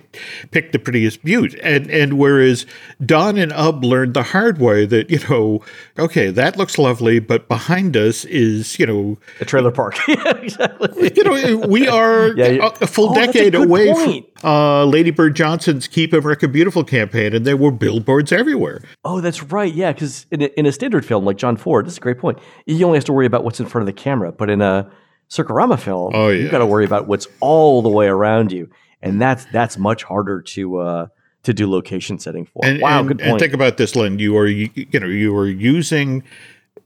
[0.51, 2.64] pick the prettiest butte, and and whereas
[3.05, 5.62] Don and Ub learned the hard way that you know,
[5.99, 9.96] okay, that looks lovely, but behind us is you know a trailer park.
[10.09, 11.12] yeah, exactly.
[11.14, 14.27] You know, we are yeah, a, a, full oh, decade away point.
[14.38, 18.83] from uh, Lady Bird Johnson's "Keep America Beautiful" campaign and there were billboards everywhere.
[19.05, 19.73] Oh, that's right.
[19.73, 22.39] Yeah, because in, in a, standard film like John Ford, this is a great point.
[22.67, 24.91] You only have to worry about what's in front of the camera, but in a
[25.31, 26.43] Circarama film, oh, yeah.
[26.43, 28.71] you've got to worry about what's all the way around you,
[29.03, 31.07] and that's that's much harder to uh,
[31.43, 32.65] to do location setting for.
[32.65, 33.31] And, wow, and, good point.
[33.31, 34.19] And think about this, Len.
[34.19, 36.23] You are you, you know you are using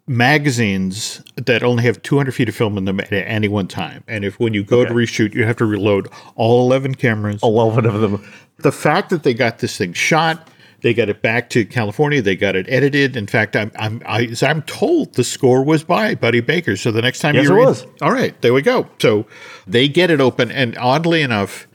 [0.06, 4.02] magazines that only have 200 feet of film in them at any one time.
[4.08, 7.40] And if when you go to reshoot, you have to reload all 11 cameras.
[7.42, 8.32] 11 of them.
[8.58, 10.48] The fact that they got this thing shot,
[10.82, 13.16] they got it back to California, they got it edited.
[13.16, 16.76] In fact, I'm I'm I, as I'm told the score was by Buddy Baker.
[16.76, 17.86] So the next time Yes, you it was.
[18.02, 18.88] all right, there we go.
[19.00, 19.26] So
[19.66, 21.66] they get it open, and oddly enough,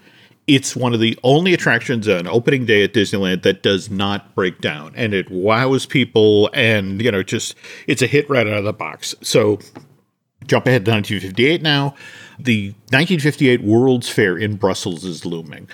[0.47, 4.61] it's one of the only attractions on opening day at Disneyland that does not break
[4.61, 7.55] down, and it wows people, and you know, just
[7.87, 9.15] it's a hit right out of the box.
[9.21, 9.59] So
[10.45, 11.95] jump ahead to 1958 now.
[12.37, 15.67] The 1958 World's Fair in Brussels is looming.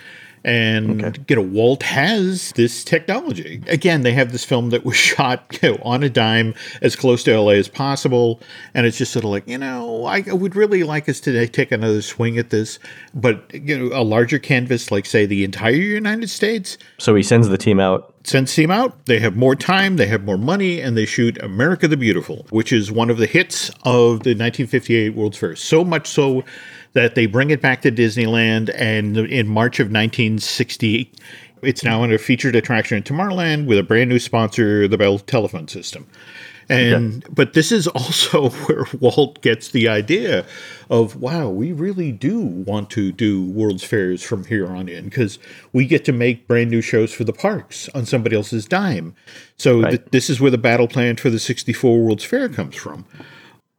[0.44, 3.62] And you know, Walt has this technology.
[3.68, 7.24] Again, they have this film that was shot you know, on a dime, as close
[7.24, 8.40] to LA as possible,
[8.74, 11.72] and it's just sort of like you know, I would really like us to take
[11.72, 12.80] another swing at this,
[13.14, 17.48] but you know, a larger canvas, like say the entire United States, So he sends
[17.50, 18.14] the team out.
[18.24, 19.06] sends team out.
[19.06, 22.72] They have more time, they have more money, and they shoot America the Beautiful, which
[22.72, 25.56] is one of the hits of the 1958 World's Fair.
[25.56, 26.44] So much so
[26.94, 31.12] that they bring it back to Disneyland, and in March of 1960,
[31.62, 35.68] it's now a featured attraction in Tomorrowland with a brand new sponsor, the Bell Telephone
[35.68, 36.08] System.
[36.70, 40.46] And but this is also where Walt gets the idea
[40.90, 45.38] of wow, we really do want to do World's Fairs from here on in because
[45.74, 49.16] we get to make brand new shows for the parks on somebody else's dime.
[49.58, 53.06] So th- this is where the battle plan for the 64 World's Fair comes from.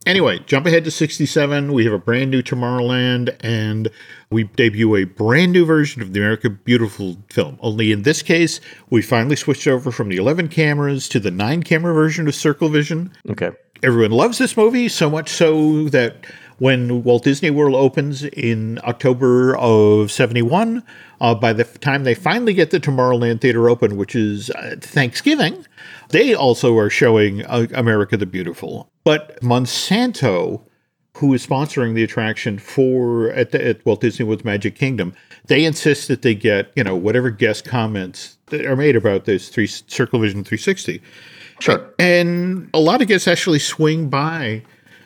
[0.04, 1.72] Anyway, jump ahead to 67.
[1.72, 3.88] We have a brand new Tomorrowland, and
[4.30, 7.56] we debut a brand new version of the America Beautiful film.
[7.60, 8.60] Only in this case,
[8.90, 12.68] we finally switched over from the 11 cameras to the 9 camera version of Circle
[12.68, 13.12] Vision.
[13.30, 13.52] Okay.
[13.84, 16.24] Everyone loves this movie, so much so that
[16.58, 20.84] when Walt Disney World opens in October of 71,
[21.20, 25.66] uh, by the time they finally get the Tomorrowland Theater open, which is uh, Thanksgiving,
[26.12, 28.90] they also are showing uh, America the Beautiful.
[29.04, 30.62] But Monsanto,
[31.16, 35.14] who is sponsoring the attraction for at, the, at Walt Disney World's Magic Kingdom,
[35.46, 39.48] they insist that they get you know whatever guest comments that are made about this
[39.48, 41.02] three Circle Vision 360.
[41.60, 41.94] Sure.
[41.98, 44.62] And a lot of guests actually swing by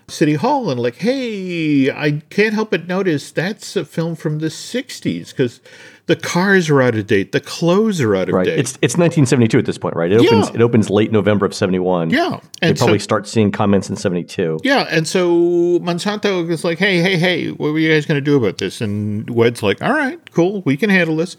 [0.09, 4.47] City Hall and like, hey, I can't help but notice that's a film from the
[4.47, 5.61] '60s because
[6.07, 8.45] the cars are out of date, the clothes are out of Right.
[8.47, 8.59] date.
[8.61, 10.13] It's it's 1972 at this point, right?
[10.13, 10.55] It opens Yeah.
[10.55, 12.11] it opens late November of 71.
[12.11, 14.61] yeah, They and probably so, start seeing comments in 72.
[14.63, 18.25] yeah, and so Monsanto is like, hey, hey, hey, what were you guys going to
[18.25, 18.81] do about this?
[18.81, 21.37] And WED's like, all right, cool, we can handle this.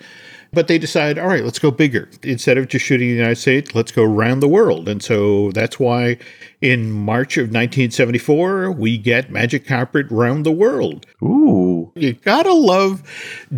[0.53, 2.07] But they decide, all right, let's go bigger.
[2.23, 4.87] Instead of just shooting the United States, let's go around the world.
[4.87, 6.17] And so that's why
[6.61, 11.05] in March of 1974, we get Magic Carpet Round the World.
[11.21, 11.91] Ooh.
[11.95, 13.03] You gotta love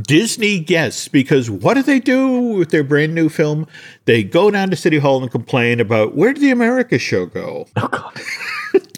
[0.02, 3.68] Disney guests because what do they do with their brand new film?
[4.06, 7.68] They go down to City Hall and complain about where did the America show go?
[7.78, 8.22] Oh god.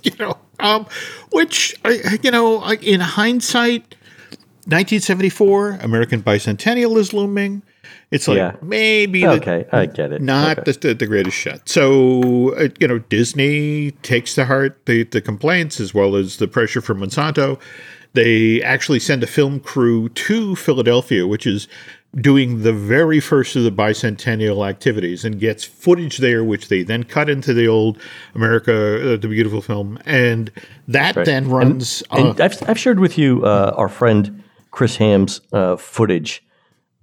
[0.03, 0.87] you know, um,
[1.31, 3.95] which I- you know, in hindsight,
[4.65, 7.61] 1974 American Bicentennial is looming.
[8.11, 8.55] It's like Yeah.
[8.61, 10.21] maybe the- Okay, I get it.
[10.21, 10.71] not Okay.
[10.73, 11.69] the, the greatest shot.
[11.69, 16.47] So, uh, you know, Disney takes to heart the, the complaints as well as the
[16.47, 17.57] pressure from Monsanto.
[18.13, 21.69] They actually send a film crew to Philadelphia, which is
[22.19, 27.05] doing the very first of the bicentennial activities and gets footage there, which they then
[27.05, 27.97] cut into the old
[28.35, 29.97] America, uh, the beautiful film.
[30.05, 30.51] And
[30.89, 32.03] that then runs.
[32.11, 36.43] uh, And I've, I've shared with you uh, our friend Chris Ham's uh, footage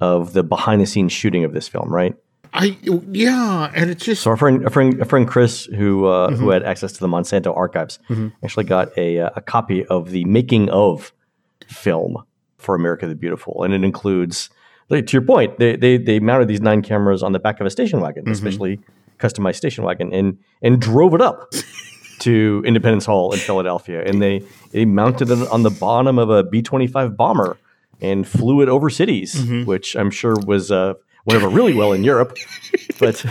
[0.00, 2.14] of the behind the scenes shooting of this film, right?
[2.54, 4.22] I, yeah, and it's just.
[4.22, 6.37] So our friend, a friend, a friend Chris, who uh, Mm-hmm.
[6.42, 7.98] who had access to the Monsanto archives,
[8.42, 11.12] actually got a uh, a copy of the making of
[11.66, 12.16] film
[12.56, 14.48] for America the Beautiful, and it includes,
[14.88, 17.66] like, to your point, they, they they mounted these nine cameras on the back of
[17.66, 18.32] a station wagon, Mm-hmm.
[18.32, 18.80] especially
[19.18, 21.52] customized station wagon, and and drove it up
[22.20, 26.42] to Independence Hall in Philadelphia, and they they mounted it on the bottom of a
[26.44, 27.58] B twenty five bomber
[28.00, 29.64] and flew it over cities, Mm-hmm.
[29.64, 32.37] which I'm sure was uh, went over really well in Europe.
[32.98, 33.24] But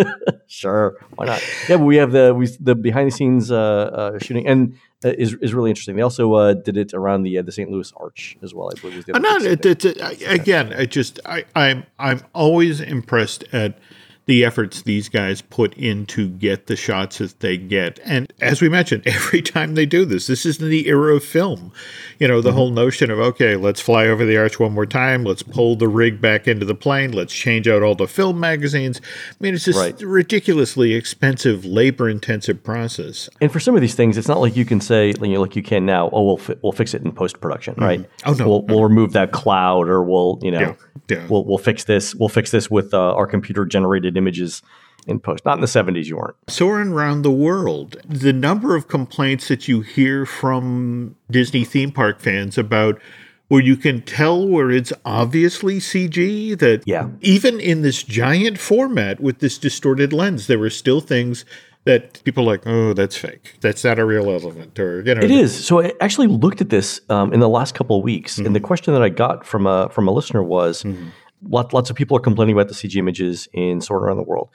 [0.46, 1.42] sure, why not?
[1.68, 5.10] Yeah, but we have the we the behind the scenes uh, uh, shooting and uh,
[5.18, 5.96] is is really interesting.
[5.96, 7.70] They also uh, did it around the uh, the St.
[7.70, 8.70] Louis Arch as well.
[8.74, 9.40] I believe was the other not.
[9.40, 9.48] piece.
[9.50, 13.78] It, it, it, I- again, I just I, I'm I'm always impressed at
[14.26, 17.98] the efforts these guys put in to get the shots that they get.
[18.04, 21.72] And as we mentioned, every time they do this, this is the era of film.
[22.18, 22.58] You know, the mm-hmm.
[22.58, 25.88] whole notion of, okay, let's fly over the arch one more time, let's pull the
[25.88, 29.00] rig back into the plane, let's change out all the film magazines.
[29.30, 30.00] I mean, it's just right.
[30.00, 33.28] ridiculously expensive, labor intensive process.
[33.40, 35.56] And for some of these things, it's not like you can say, you know, like
[35.56, 37.84] you can now, oh, we'll, fi- we'll fix it in post production, mm-hmm.
[37.84, 38.10] right?
[38.24, 38.48] Oh, no.
[38.48, 38.74] We'll, no.
[38.74, 40.74] we'll remove that cloud or we'll, you know, yeah.
[41.08, 41.26] Yeah.
[41.28, 42.14] We'll, we'll fix this.
[42.14, 44.62] We'll fix this with uh, our computer generated images
[45.06, 45.44] in post.
[45.44, 46.36] Not in the 70s, you weren't.
[46.48, 52.20] Soarin' around the world, the number of complaints that you hear from Disney theme park
[52.20, 53.00] fans about
[53.48, 57.08] where you can tell where it's obviously CG, that yeah.
[57.20, 61.44] even in this giant format with this distorted lens, there were still things
[61.84, 63.56] that people are like, oh, that's fake.
[63.60, 65.20] That's not a real element, or you know.
[65.20, 65.66] It is.
[65.66, 68.46] So I actually looked at this um, in the last couple of weeks, mm-hmm.
[68.46, 71.08] and the question that I got from a from a listener was, mm-hmm.
[71.48, 74.50] Lot, lots of people are complaining about the CG images in Soarin' Around the World,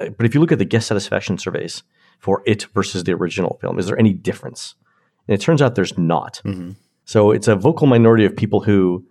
[0.00, 1.82] uh, but if you look at the guest satisfaction surveys
[2.18, 4.74] for it versus the original film, is there any difference?
[5.28, 6.40] And it turns out there's not.
[6.44, 6.72] Mm-hmm.
[7.04, 9.04] So it's a vocal minority of people who,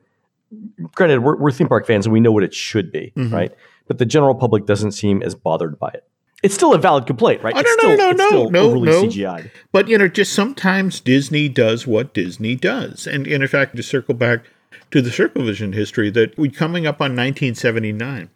[0.96, 3.34] granted, we're, we're theme park fans and we know what it should be, mm-hmm.
[3.34, 3.52] right?
[3.88, 6.08] But the general public doesn't seem as bothered by it
[6.44, 7.56] it's still a valid complaint, right?
[7.56, 9.04] Oh, it's no, still, no, no, no, no, overly no.
[9.06, 9.50] CGI'd.
[9.72, 13.82] But you know, just sometimes Disney does what Disney does, and, and in fact, to
[13.82, 14.42] circle back
[14.92, 18.30] to the Circle Vision history, that we're coming up on 1979.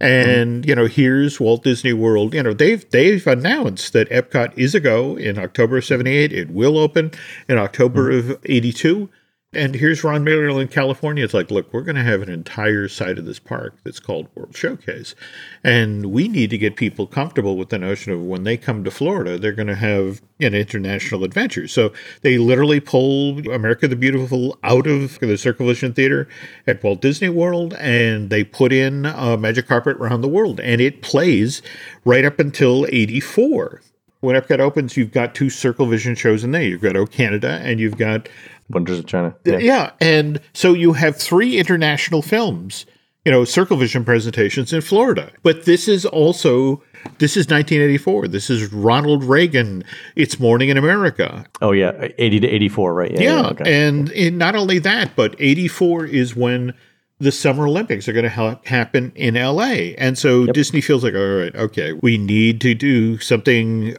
[0.00, 0.68] And mm-hmm.
[0.68, 2.34] you know, here's Walt Disney World.
[2.34, 6.32] You know, they've they've announced that Epcot is a go in October of '78.
[6.32, 7.12] It will open
[7.48, 8.32] in October mm-hmm.
[8.32, 9.08] of '82.
[9.56, 11.22] And here's Ron in California.
[11.22, 14.28] It's like, look, we're going to have an entire side of this park that's called
[14.34, 15.14] World Showcase.
[15.62, 18.90] And we need to get people comfortable with the notion of when they come to
[18.90, 21.68] Florida, they're going to have an international adventure.
[21.68, 26.28] So they literally pull America the Beautiful out of the Circle Vision Theater
[26.66, 30.58] at Walt Disney World and they put in a magic carpet around the world.
[30.60, 31.62] And it plays
[32.04, 33.82] right up until 84
[34.24, 36.62] when Epcot opens, you've got two Circle Vision shows in there.
[36.62, 38.28] You've got O Canada and you've got
[38.70, 39.34] Wonders of China.
[39.44, 39.58] Yeah.
[39.58, 39.90] yeah.
[40.00, 42.86] And so you have three international films,
[43.24, 45.30] you know, Circle Vision presentations in Florida.
[45.42, 46.82] But this is also
[47.18, 48.28] this is 1984.
[48.28, 49.84] This is Ronald Reagan.
[50.16, 51.44] It's Morning in America.
[51.60, 53.10] Oh yeah, 80 to 84, right?
[53.12, 53.88] Yeah, yeah, yeah okay.
[53.88, 56.74] and, and not only that, but 84 is when
[57.18, 59.92] the Summer Olympics are going to ha- happen in LA.
[59.98, 60.54] And so yep.
[60.54, 63.96] Disney feels like, all right, okay, we need to do something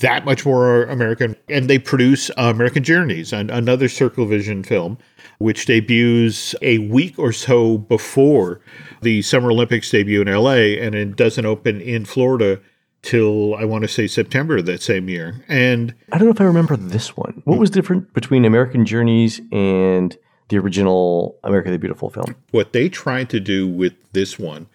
[0.00, 1.36] that much more American.
[1.48, 4.96] And they produce uh, American Journeys, and another Circle Vision film,
[5.38, 8.60] which debuts a week or so before
[9.02, 12.60] the Summer Olympics debut in LA, and it doesn't open in Florida
[13.02, 15.44] till I want to say September that same year.
[15.48, 17.42] And I don't know if I remember this one.
[17.44, 20.16] What was different between American Journeys and
[20.52, 22.36] the original America the Beautiful film.
[22.50, 24.68] What they tried to do with this one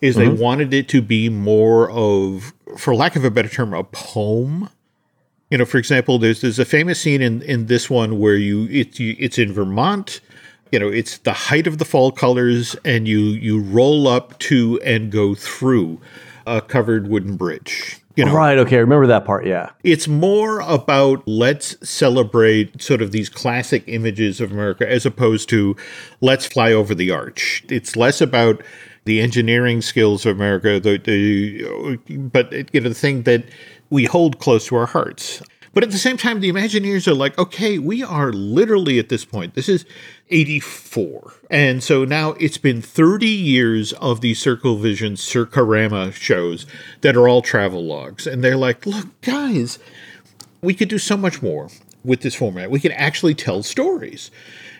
[0.00, 0.36] is mm-hmm.
[0.36, 4.68] they wanted it to be more of, for lack of a better term, a poem.
[5.50, 8.66] You know, for example, there's there's a famous scene in, in this one where you
[8.70, 10.20] it's you, it's in Vermont.
[10.72, 14.80] You know, it's the height of the fall colors, and you you roll up to
[14.84, 16.00] and go through
[16.46, 18.00] a covered wooden bridge.
[18.16, 18.58] You know, right.
[18.58, 18.76] Okay.
[18.76, 19.44] I remember that part.
[19.44, 19.70] Yeah.
[19.82, 25.76] It's more about let's celebrate sort of these classic images of America as opposed to
[26.20, 27.64] let's fly over the arch.
[27.68, 28.62] It's less about
[29.04, 33.44] the engineering skills of America, the, the but you know the thing that
[33.90, 35.42] we hold close to our hearts.
[35.74, 39.24] But at the same time, the Imagineers are like, okay, we are literally at this
[39.24, 39.54] point.
[39.54, 39.84] This is
[40.30, 41.34] 84.
[41.50, 46.64] And so now it's been 30 years of the Circle Vision Circarama shows
[47.00, 48.26] that are all travel logs.
[48.26, 49.80] And they're like, look, guys,
[50.62, 51.68] we could do so much more
[52.04, 52.70] with this format.
[52.70, 54.30] We could actually tell stories.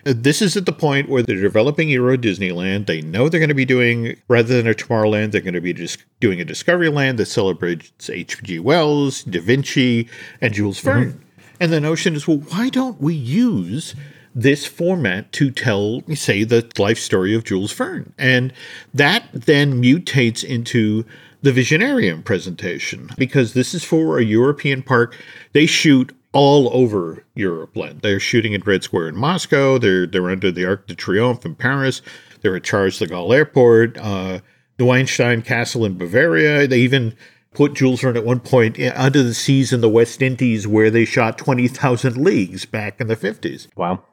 [0.05, 2.85] This is at the point where they're developing Euro Disneyland.
[2.85, 5.73] They know they're going to be doing, rather than a Tomorrowland, they're going to be
[5.73, 8.59] just doing a Discoveryland that celebrates H.G.
[8.59, 10.07] Wells, Da Vinci,
[10.41, 11.13] and Jules Verne.
[11.13, 11.21] Mm-hmm.
[11.59, 13.95] And the notion is, well, why don't we use
[14.35, 18.13] this format to tell, say, the life story of Jules Verne?
[18.19, 18.53] And
[18.93, 21.03] that then mutates into
[21.41, 25.15] the Visionarium presentation because this is for a European park.
[25.53, 27.77] They shoot all over Europe.
[28.01, 29.79] They're shooting at Red Square in Moscow.
[29.79, 32.01] They're they're under the Arc de Triomphe in Paris.
[32.41, 34.41] They're at Charles de Gaulle Airport, uh,
[34.77, 36.67] Neuschwanstein Castle in Bavaria.
[36.67, 37.15] They even
[37.53, 41.05] put Jules Verne at one point under the seas in the West Indies, where they
[41.05, 43.69] shot Twenty Thousand Leagues back in the fifties.
[43.75, 44.03] Wow.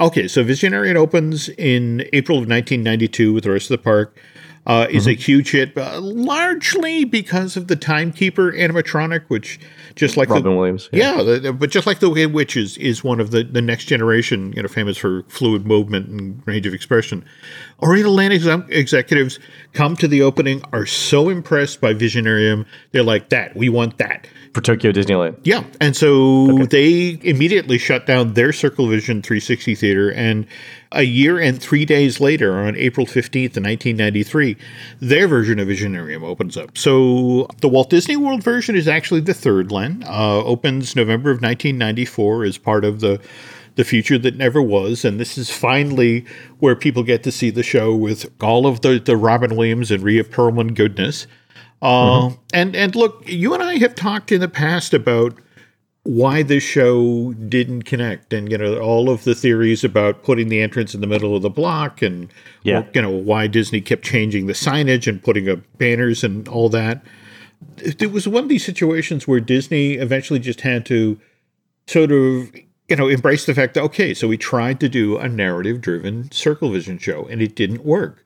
[0.00, 4.18] Okay, so Visionarium opens in April of 1992 with the rest of the park
[4.66, 9.60] uh, is a huge hit, uh, largely because of the Timekeeper animatronic, which
[9.94, 10.88] just like Robin the, Williams.
[10.92, 13.60] yeah, the, the- but just like the Wicked Witch is, is one of the, the
[13.60, 17.24] next generation, you know, famous for fluid movement and range of expression.
[17.82, 19.38] Oriental Land exem- executives
[19.74, 24.26] come to the opening, are so impressed by Visionarium, they're like, that, we want that.
[24.54, 25.36] For Tokyo Disneyland.
[25.42, 25.64] Yeah.
[25.80, 30.12] And so they immediately shut down their Circle Vision 360 theater.
[30.12, 30.46] And
[30.94, 34.56] a year and three days later, on April 15th, 1993,
[35.00, 36.78] their version of Visionarium opens up.
[36.78, 40.04] So the Walt Disney World version is actually the third, Len.
[40.06, 43.20] Uh, opens November of 1994 as part of the
[43.76, 45.04] the future that never was.
[45.04, 46.24] And this is finally
[46.60, 50.02] where people get to see the show with all of the, the Robin Williams and
[50.02, 51.26] Rhea Perlman goodness.
[51.82, 55.38] Uh, And and look, you and I have talked in the past about
[56.04, 60.60] why this show didn't connect, and you know all of the theories about putting the
[60.60, 62.28] entrance in the middle of the block, and
[62.62, 62.84] Yeah.
[62.94, 67.02] you know why Disney kept changing the signage and putting up banners and all that.
[67.78, 71.18] It was one of these situations where Disney eventually just had to
[71.86, 72.50] sort of
[72.88, 76.70] you know embrace the fact that okay, so we tried to do a narrative-driven Circle
[76.70, 78.20] Vision show, and it didn't work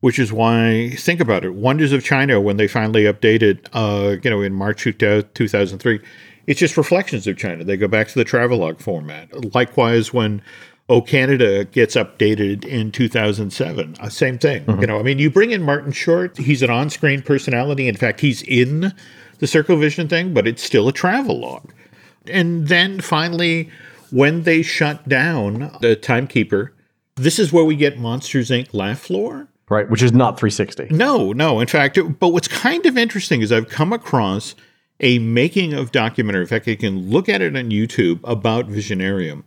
[0.00, 4.28] which is why think about it wonders of china when they finally updated uh you
[4.28, 6.00] know in march 2003
[6.46, 7.64] it's just reflections of china.
[7.64, 9.54] They go back to the travelogue format.
[9.54, 10.42] Likewise when
[10.88, 14.64] oh canada gets updated in 2007 uh, same thing.
[14.80, 17.86] You know i mean you bring in martin short he's an on-screen personality.
[17.88, 18.92] In fact he's in
[19.38, 21.70] the circle vision thing but it's still a travelogue
[22.26, 23.70] and then finally
[24.10, 26.72] when they shut down the timekeeper
[27.16, 28.72] this is where we get monsters inc.
[28.74, 29.88] laugh floor Right.
[29.88, 30.88] Which is not 360.
[30.94, 31.58] no, no.
[31.60, 34.54] In fact, it- but what's kind of interesting is I've come across
[35.02, 36.42] a making of documentary.
[36.42, 39.42] In fact, you can look at it on YouTube about Visionarium.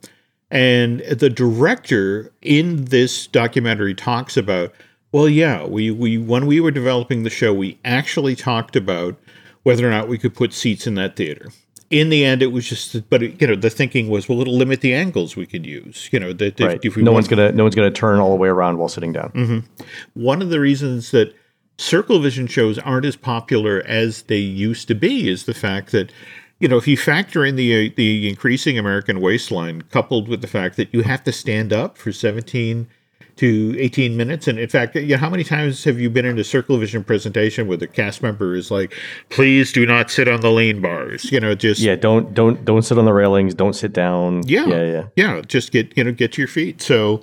[0.51, 4.74] And the director in this documentary talks about,
[5.12, 9.18] well, yeah, we, we when we were developing the show, we actually talked about
[9.64, 11.49] whether or not we could put seats in that theater.
[11.89, 14.82] In the end, it was just, but you know, the thinking was, well, it'll limit
[14.82, 16.10] the angles we could use.
[16.12, 16.80] You know, that Right.
[16.84, 19.14] if we no one's gonna no one's gonna turn all the way around while sitting
[19.14, 19.32] down.
[19.32, 19.84] Mm-hmm.
[20.14, 21.34] one of the reasons that
[21.78, 26.12] circle vision shows aren't as popular as they used to be is the fact that
[26.60, 30.48] you know if you factor in the uh, the increasing American waistline coupled with the
[30.48, 32.88] fact that you have to stand up for 17
[33.36, 36.40] to 18 minutes and in fact you know, how many times have you been in
[36.40, 38.94] a circle vision presentation where the cast member is like
[39.30, 41.96] please do not sit on the lane bars you know just Yeah.
[41.96, 43.54] Don't don't don't sit on the railings.
[43.54, 44.44] Don't sit down.
[44.48, 44.66] yeah.
[44.66, 44.84] Yeah.
[44.86, 45.04] Yeah.
[45.18, 45.42] Yeah.
[45.42, 46.82] Just get, you know, get to your feet.
[46.82, 47.22] So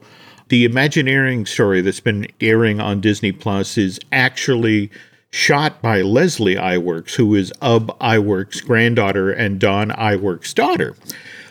[0.53, 4.91] the Imagineering story that's been airing on Disney Plus is actually
[5.31, 10.95] shot by Leslie Iwerks, who is Ub Iwerks' granddaughter and Don Iwerks' daughter.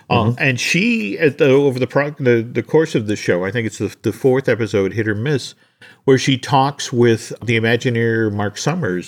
[0.07, 3.49] Uh, and she, at the, over the, pro, the the course of the show, I
[3.49, 5.55] think it's the, the fourth episode, Hit or Miss,
[6.03, 9.01] where she talks with the Imagineer Mark Sumner,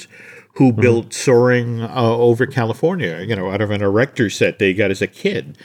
[0.55, 4.89] who built Soarin' uh, over California, you know, out of an erector set they got
[4.89, 5.55] as a kid.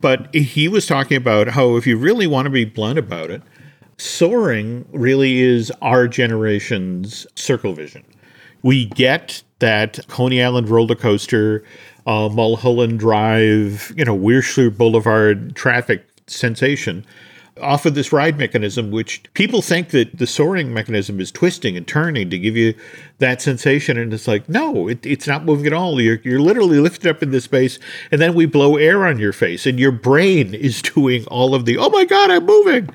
[0.00, 3.42] But he was talking about how, if you really want to be blunt about it,
[3.98, 8.04] Soarin' really is our generation's circle vision.
[8.62, 11.64] We get that Coney Island roller coaster,
[12.06, 17.04] uh, Mulholland Drive, you know, Wilshire Boulevard traffic sensation
[17.60, 21.86] off of this ride mechanism, which people think that the Soarin' mechanism is twisting and
[21.86, 22.74] turning to give you
[23.18, 23.96] that sensation.
[23.96, 26.00] And it's like, no, it, it's not moving at all.
[26.00, 27.78] You're, you're literally lifted up in this space,
[28.10, 31.64] and then we blow air on your face, and your brain is doing all of
[31.64, 32.90] the, oh my God, I'm moving.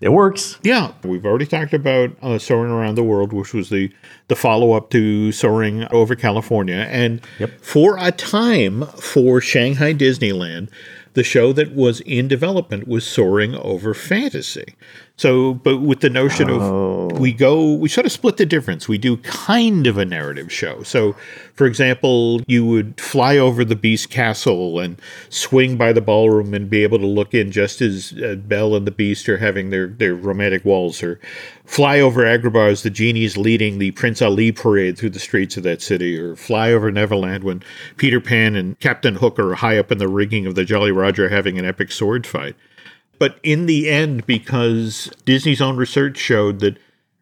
[0.00, 0.58] It works.
[0.62, 3.92] Yeah, we've already talked about uh, Soarin' Around the World, which was the,
[4.28, 6.86] the follow up to Soarin' Over California.
[6.88, 7.20] And
[7.60, 10.70] for a time for Shanghai Disneyland,
[11.12, 14.74] the show that was in development was Soarin' Over Fantasy.
[15.20, 18.88] So, but with the notion of we go, we sort of split the difference.
[18.88, 20.82] We do kind of a narrative show.
[20.82, 21.14] So,
[21.52, 24.98] for example, you would fly over the Beast Castle and
[25.28, 28.86] swing by the ballroom and be able to look in just as uh, Belle and
[28.86, 31.20] the Beast are having their, their romantic waltz, or
[31.66, 35.64] fly over Agrabah as the genie's leading the Prince Ali parade through the streets of
[35.64, 37.62] that city, or fly over Neverland when
[37.98, 41.28] Peter Pan and Captain Hook are high up in the rigging of the Jolly Roger
[41.28, 42.56] having an epic sword fight.
[43.20, 46.78] But in the end, because Disney's own research showed that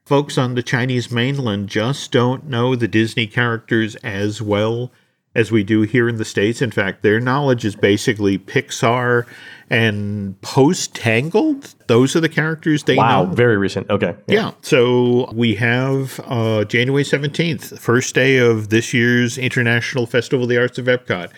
[0.06, 4.90] folks on the Chinese mainland just don't know the Disney characters as well
[5.34, 6.62] as we do here in the States.
[6.62, 9.26] In fact, their knowledge is basically Pixar
[9.68, 11.74] and post Tangled.
[11.88, 13.24] Those are the characters they Wow.
[13.24, 13.32] know.
[13.34, 13.90] Very recent.
[13.90, 14.14] Okay.
[14.28, 14.52] Yeah.
[14.62, 20.58] So we have uh, January 17th, first day of this year's International Festival of the
[20.58, 21.30] Arts of Epcot.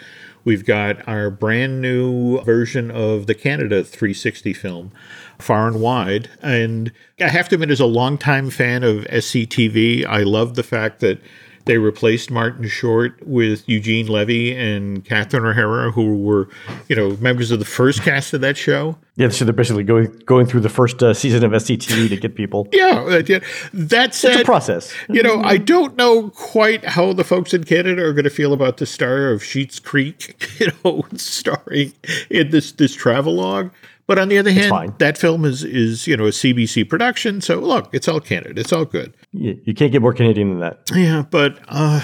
[0.45, 4.93] We've got our brand new version of the Canada 360 film,
[5.39, 6.31] Far and Wide.
[6.43, 11.01] And I have to admit, as a longtime fan of SCTV, I love the fact
[11.01, 11.21] that
[11.65, 16.49] they replaced Martin Short with Eugene Levy and Catherine O'Hara, who were,
[16.89, 18.97] you know, members of the first cast of that show.
[19.17, 22.35] Yeah, so they're basically going going through the first uh, season of SCTV to get
[22.35, 22.69] people.
[22.81, 23.41] Yeah, uh, yeah.
[23.75, 24.95] That said, it's a process.
[25.09, 28.55] You know, I don't know quite how the folks in Canada are going to feel
[28.55, 31.93] about the star of Schitt's Creek, you know, starring
[32.31, 33.71] in this this travelogue.
[34.11, 37.61] But on the other hand, that film is is you know a CBC production, so
[37.61, 39.15] look, it's all Canada, it's all good.
[39.31, 40.81] You, you can't get more Canadian than that.
[40.93, 42.01] Yeah, but uh,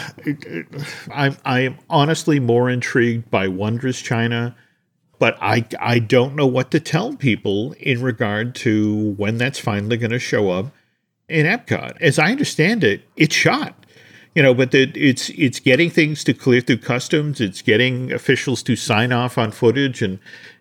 [1.12, 4.54] I'm I am honestly more intrigued by Wondrous China,
[5.18, 9.96] but I I don't know what to tell people in regard to when that's finally
[9.96, 10.66] going to show up
[11.28, 12.00] in Epcot.
[12.00, 13.74] As I understand it, it's shot
[14.36, 18.62] you know but the, it's it's getting things to clear through customs it's getting officials
[18.62, 20.20] to sign off on footage and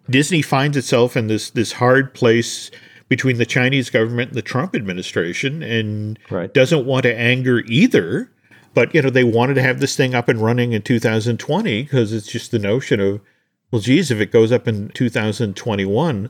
[0.09, 2.71] Disney finds itself in this this hard place
[3.07, 6.53] between the Chinese government and the Trump administration, and right.
[6.53, 8.31] doesn't want to anger either.
[8.73, 12.11] But you know they wanted to have this thing up and running in 2020 because
[12.11, 13.21] it's just the notion of,
[13.71, 16.29] well, geez, if it goes up in 2021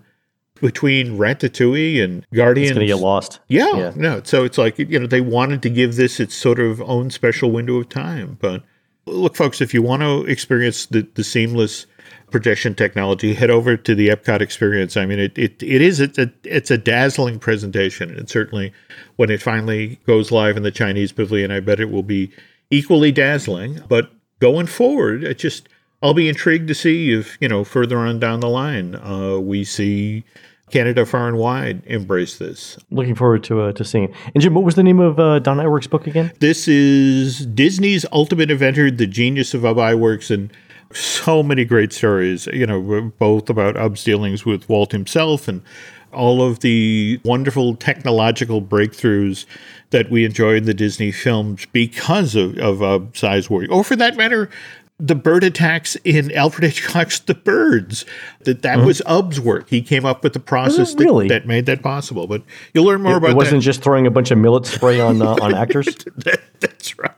[0.62, 3.40] between Ratatouille and Guardians, it's going to get lost.
[3.48, 4.22] Yeah, yeah, no.
[4.24, 7.52] So it's like you know they wanted to give this its sort of own special
[7.52, 8.38] window of time.
[8.40, 8.64] But
[9.06, 11.88] look, folks, if you want to experience the the seamless
[12.32, 14.98] projection technology, head over to the Epcot experience.
[14.98, 18.16] I mean, it, it, it is it's a, it's a dazzling presentation.
[18.18, 18.74] And certainly
[19.16, 22.32] when it finally goes live in the Chinese pavilion, I bet it will be
[22.70, 23.82] equally dazzling.
[23.88, 25.70] But going forward, it just
[26.02, 29.64] I'll be intrigued to see if, you know, further on down the line, uh, we
[29.64, 30.24] see
[30.72, 32.78] Canada far and wide embrace this.
[32.92, 34.16] Looking forward to uh, to seeing it.
[34.34, 36.32] And Jim, what was the name of uh, Don Iwerks' book again?
[36.40, 40.52] This is Disney's Ultimate Inventor: The Genius of Ub Iwerks, and
[40.96, 45.62] so many great stories, you know, both about Ub's dealings with Walt himself and
[46.12, 49.46] all of the wonderful technological breakthroughs
[49.90, 54.16] that we enjoy in the Disney films because of, of uh, Sizewell, or for that
[54.16, 54.50] matter,
[54.98, 58.06] the bird attacks in Alfred Hitchcock's The Birds.
[58.46, 58.88] That that mm-hmm.
[58.88, 59.70] was Ub's work.
[59.70, 61.28] He came up with the process that, really?
[61.28, 62.28] that, made that possible.
[62.28, 62.44] But
[62.74, 63.32] you'll learn more it, about.
[63.32, 63.66] It wasn't that.
[63.66, 65.86] just throwing a bunch of millet spray on uh, on actors.
[66.18, 67.12] that, that's right.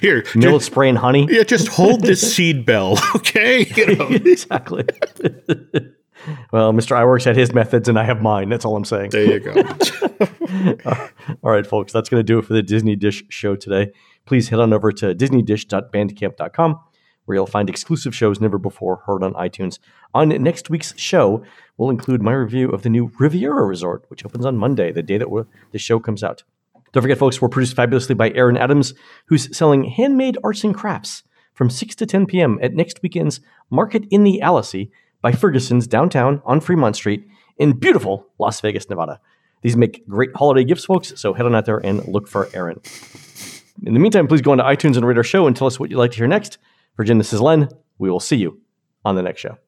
[0.00, 1.26] Here, millet just, spray and honey.
[1.30, 3.66] Yeah, just hold this seed bell, okay?
[3.76, 4.08] You know.
[4.08, 4.84] exactly.
[6.50, 6.96] well, Mr.
[6.96, 8.48] Iwerks had his methods, and I have mine.
[8.48, 9.10] That's all I'm saying.
[9.10, 9.52] There you go.
[11.42, 13.92] all right, folks, that's going to do it for the Disney Dish show today.
[14.24, 16.78] Please head on over to disneydish.bandcamp.com
[17.32, 19.78] where you'll find exclusive shows never before heard on iTunes.
[20.12, 21.42] On next week's show,
[21.78, 25.16] we'll include my review of the new Riviera Resort, which opens on Monday, the day
[25.16, 26.42] that the show comes out.
[26.92, 28.92] Don't forget, folks, we're produced fabulously by Aaron Adams,
[29.26, 31.22] who's selling handmade arts and crafts
[31.54, 32.58] from 6 to 10 p.m.
[32.60, 34.90] at next weekend's Market in the Alley
[35.22, 37.26] by Ferguson's downtown on Fremont Street
[37.56, 39.20] in beautiful Las Vegas, Nevada.
[39.62, 42.82] These make great holiday gifts, folks, so head on out there and look for Aaron.
[43.86, 45.80] In the meantime, please go on to iTunes and rate our show and tell us
[45.80, 46.58] what you'd like to hear next.
[46.94, 47.68] For Jim, this is Len.
[47.98, 48.60] We will see you
[49.04, 49.58] on the next show.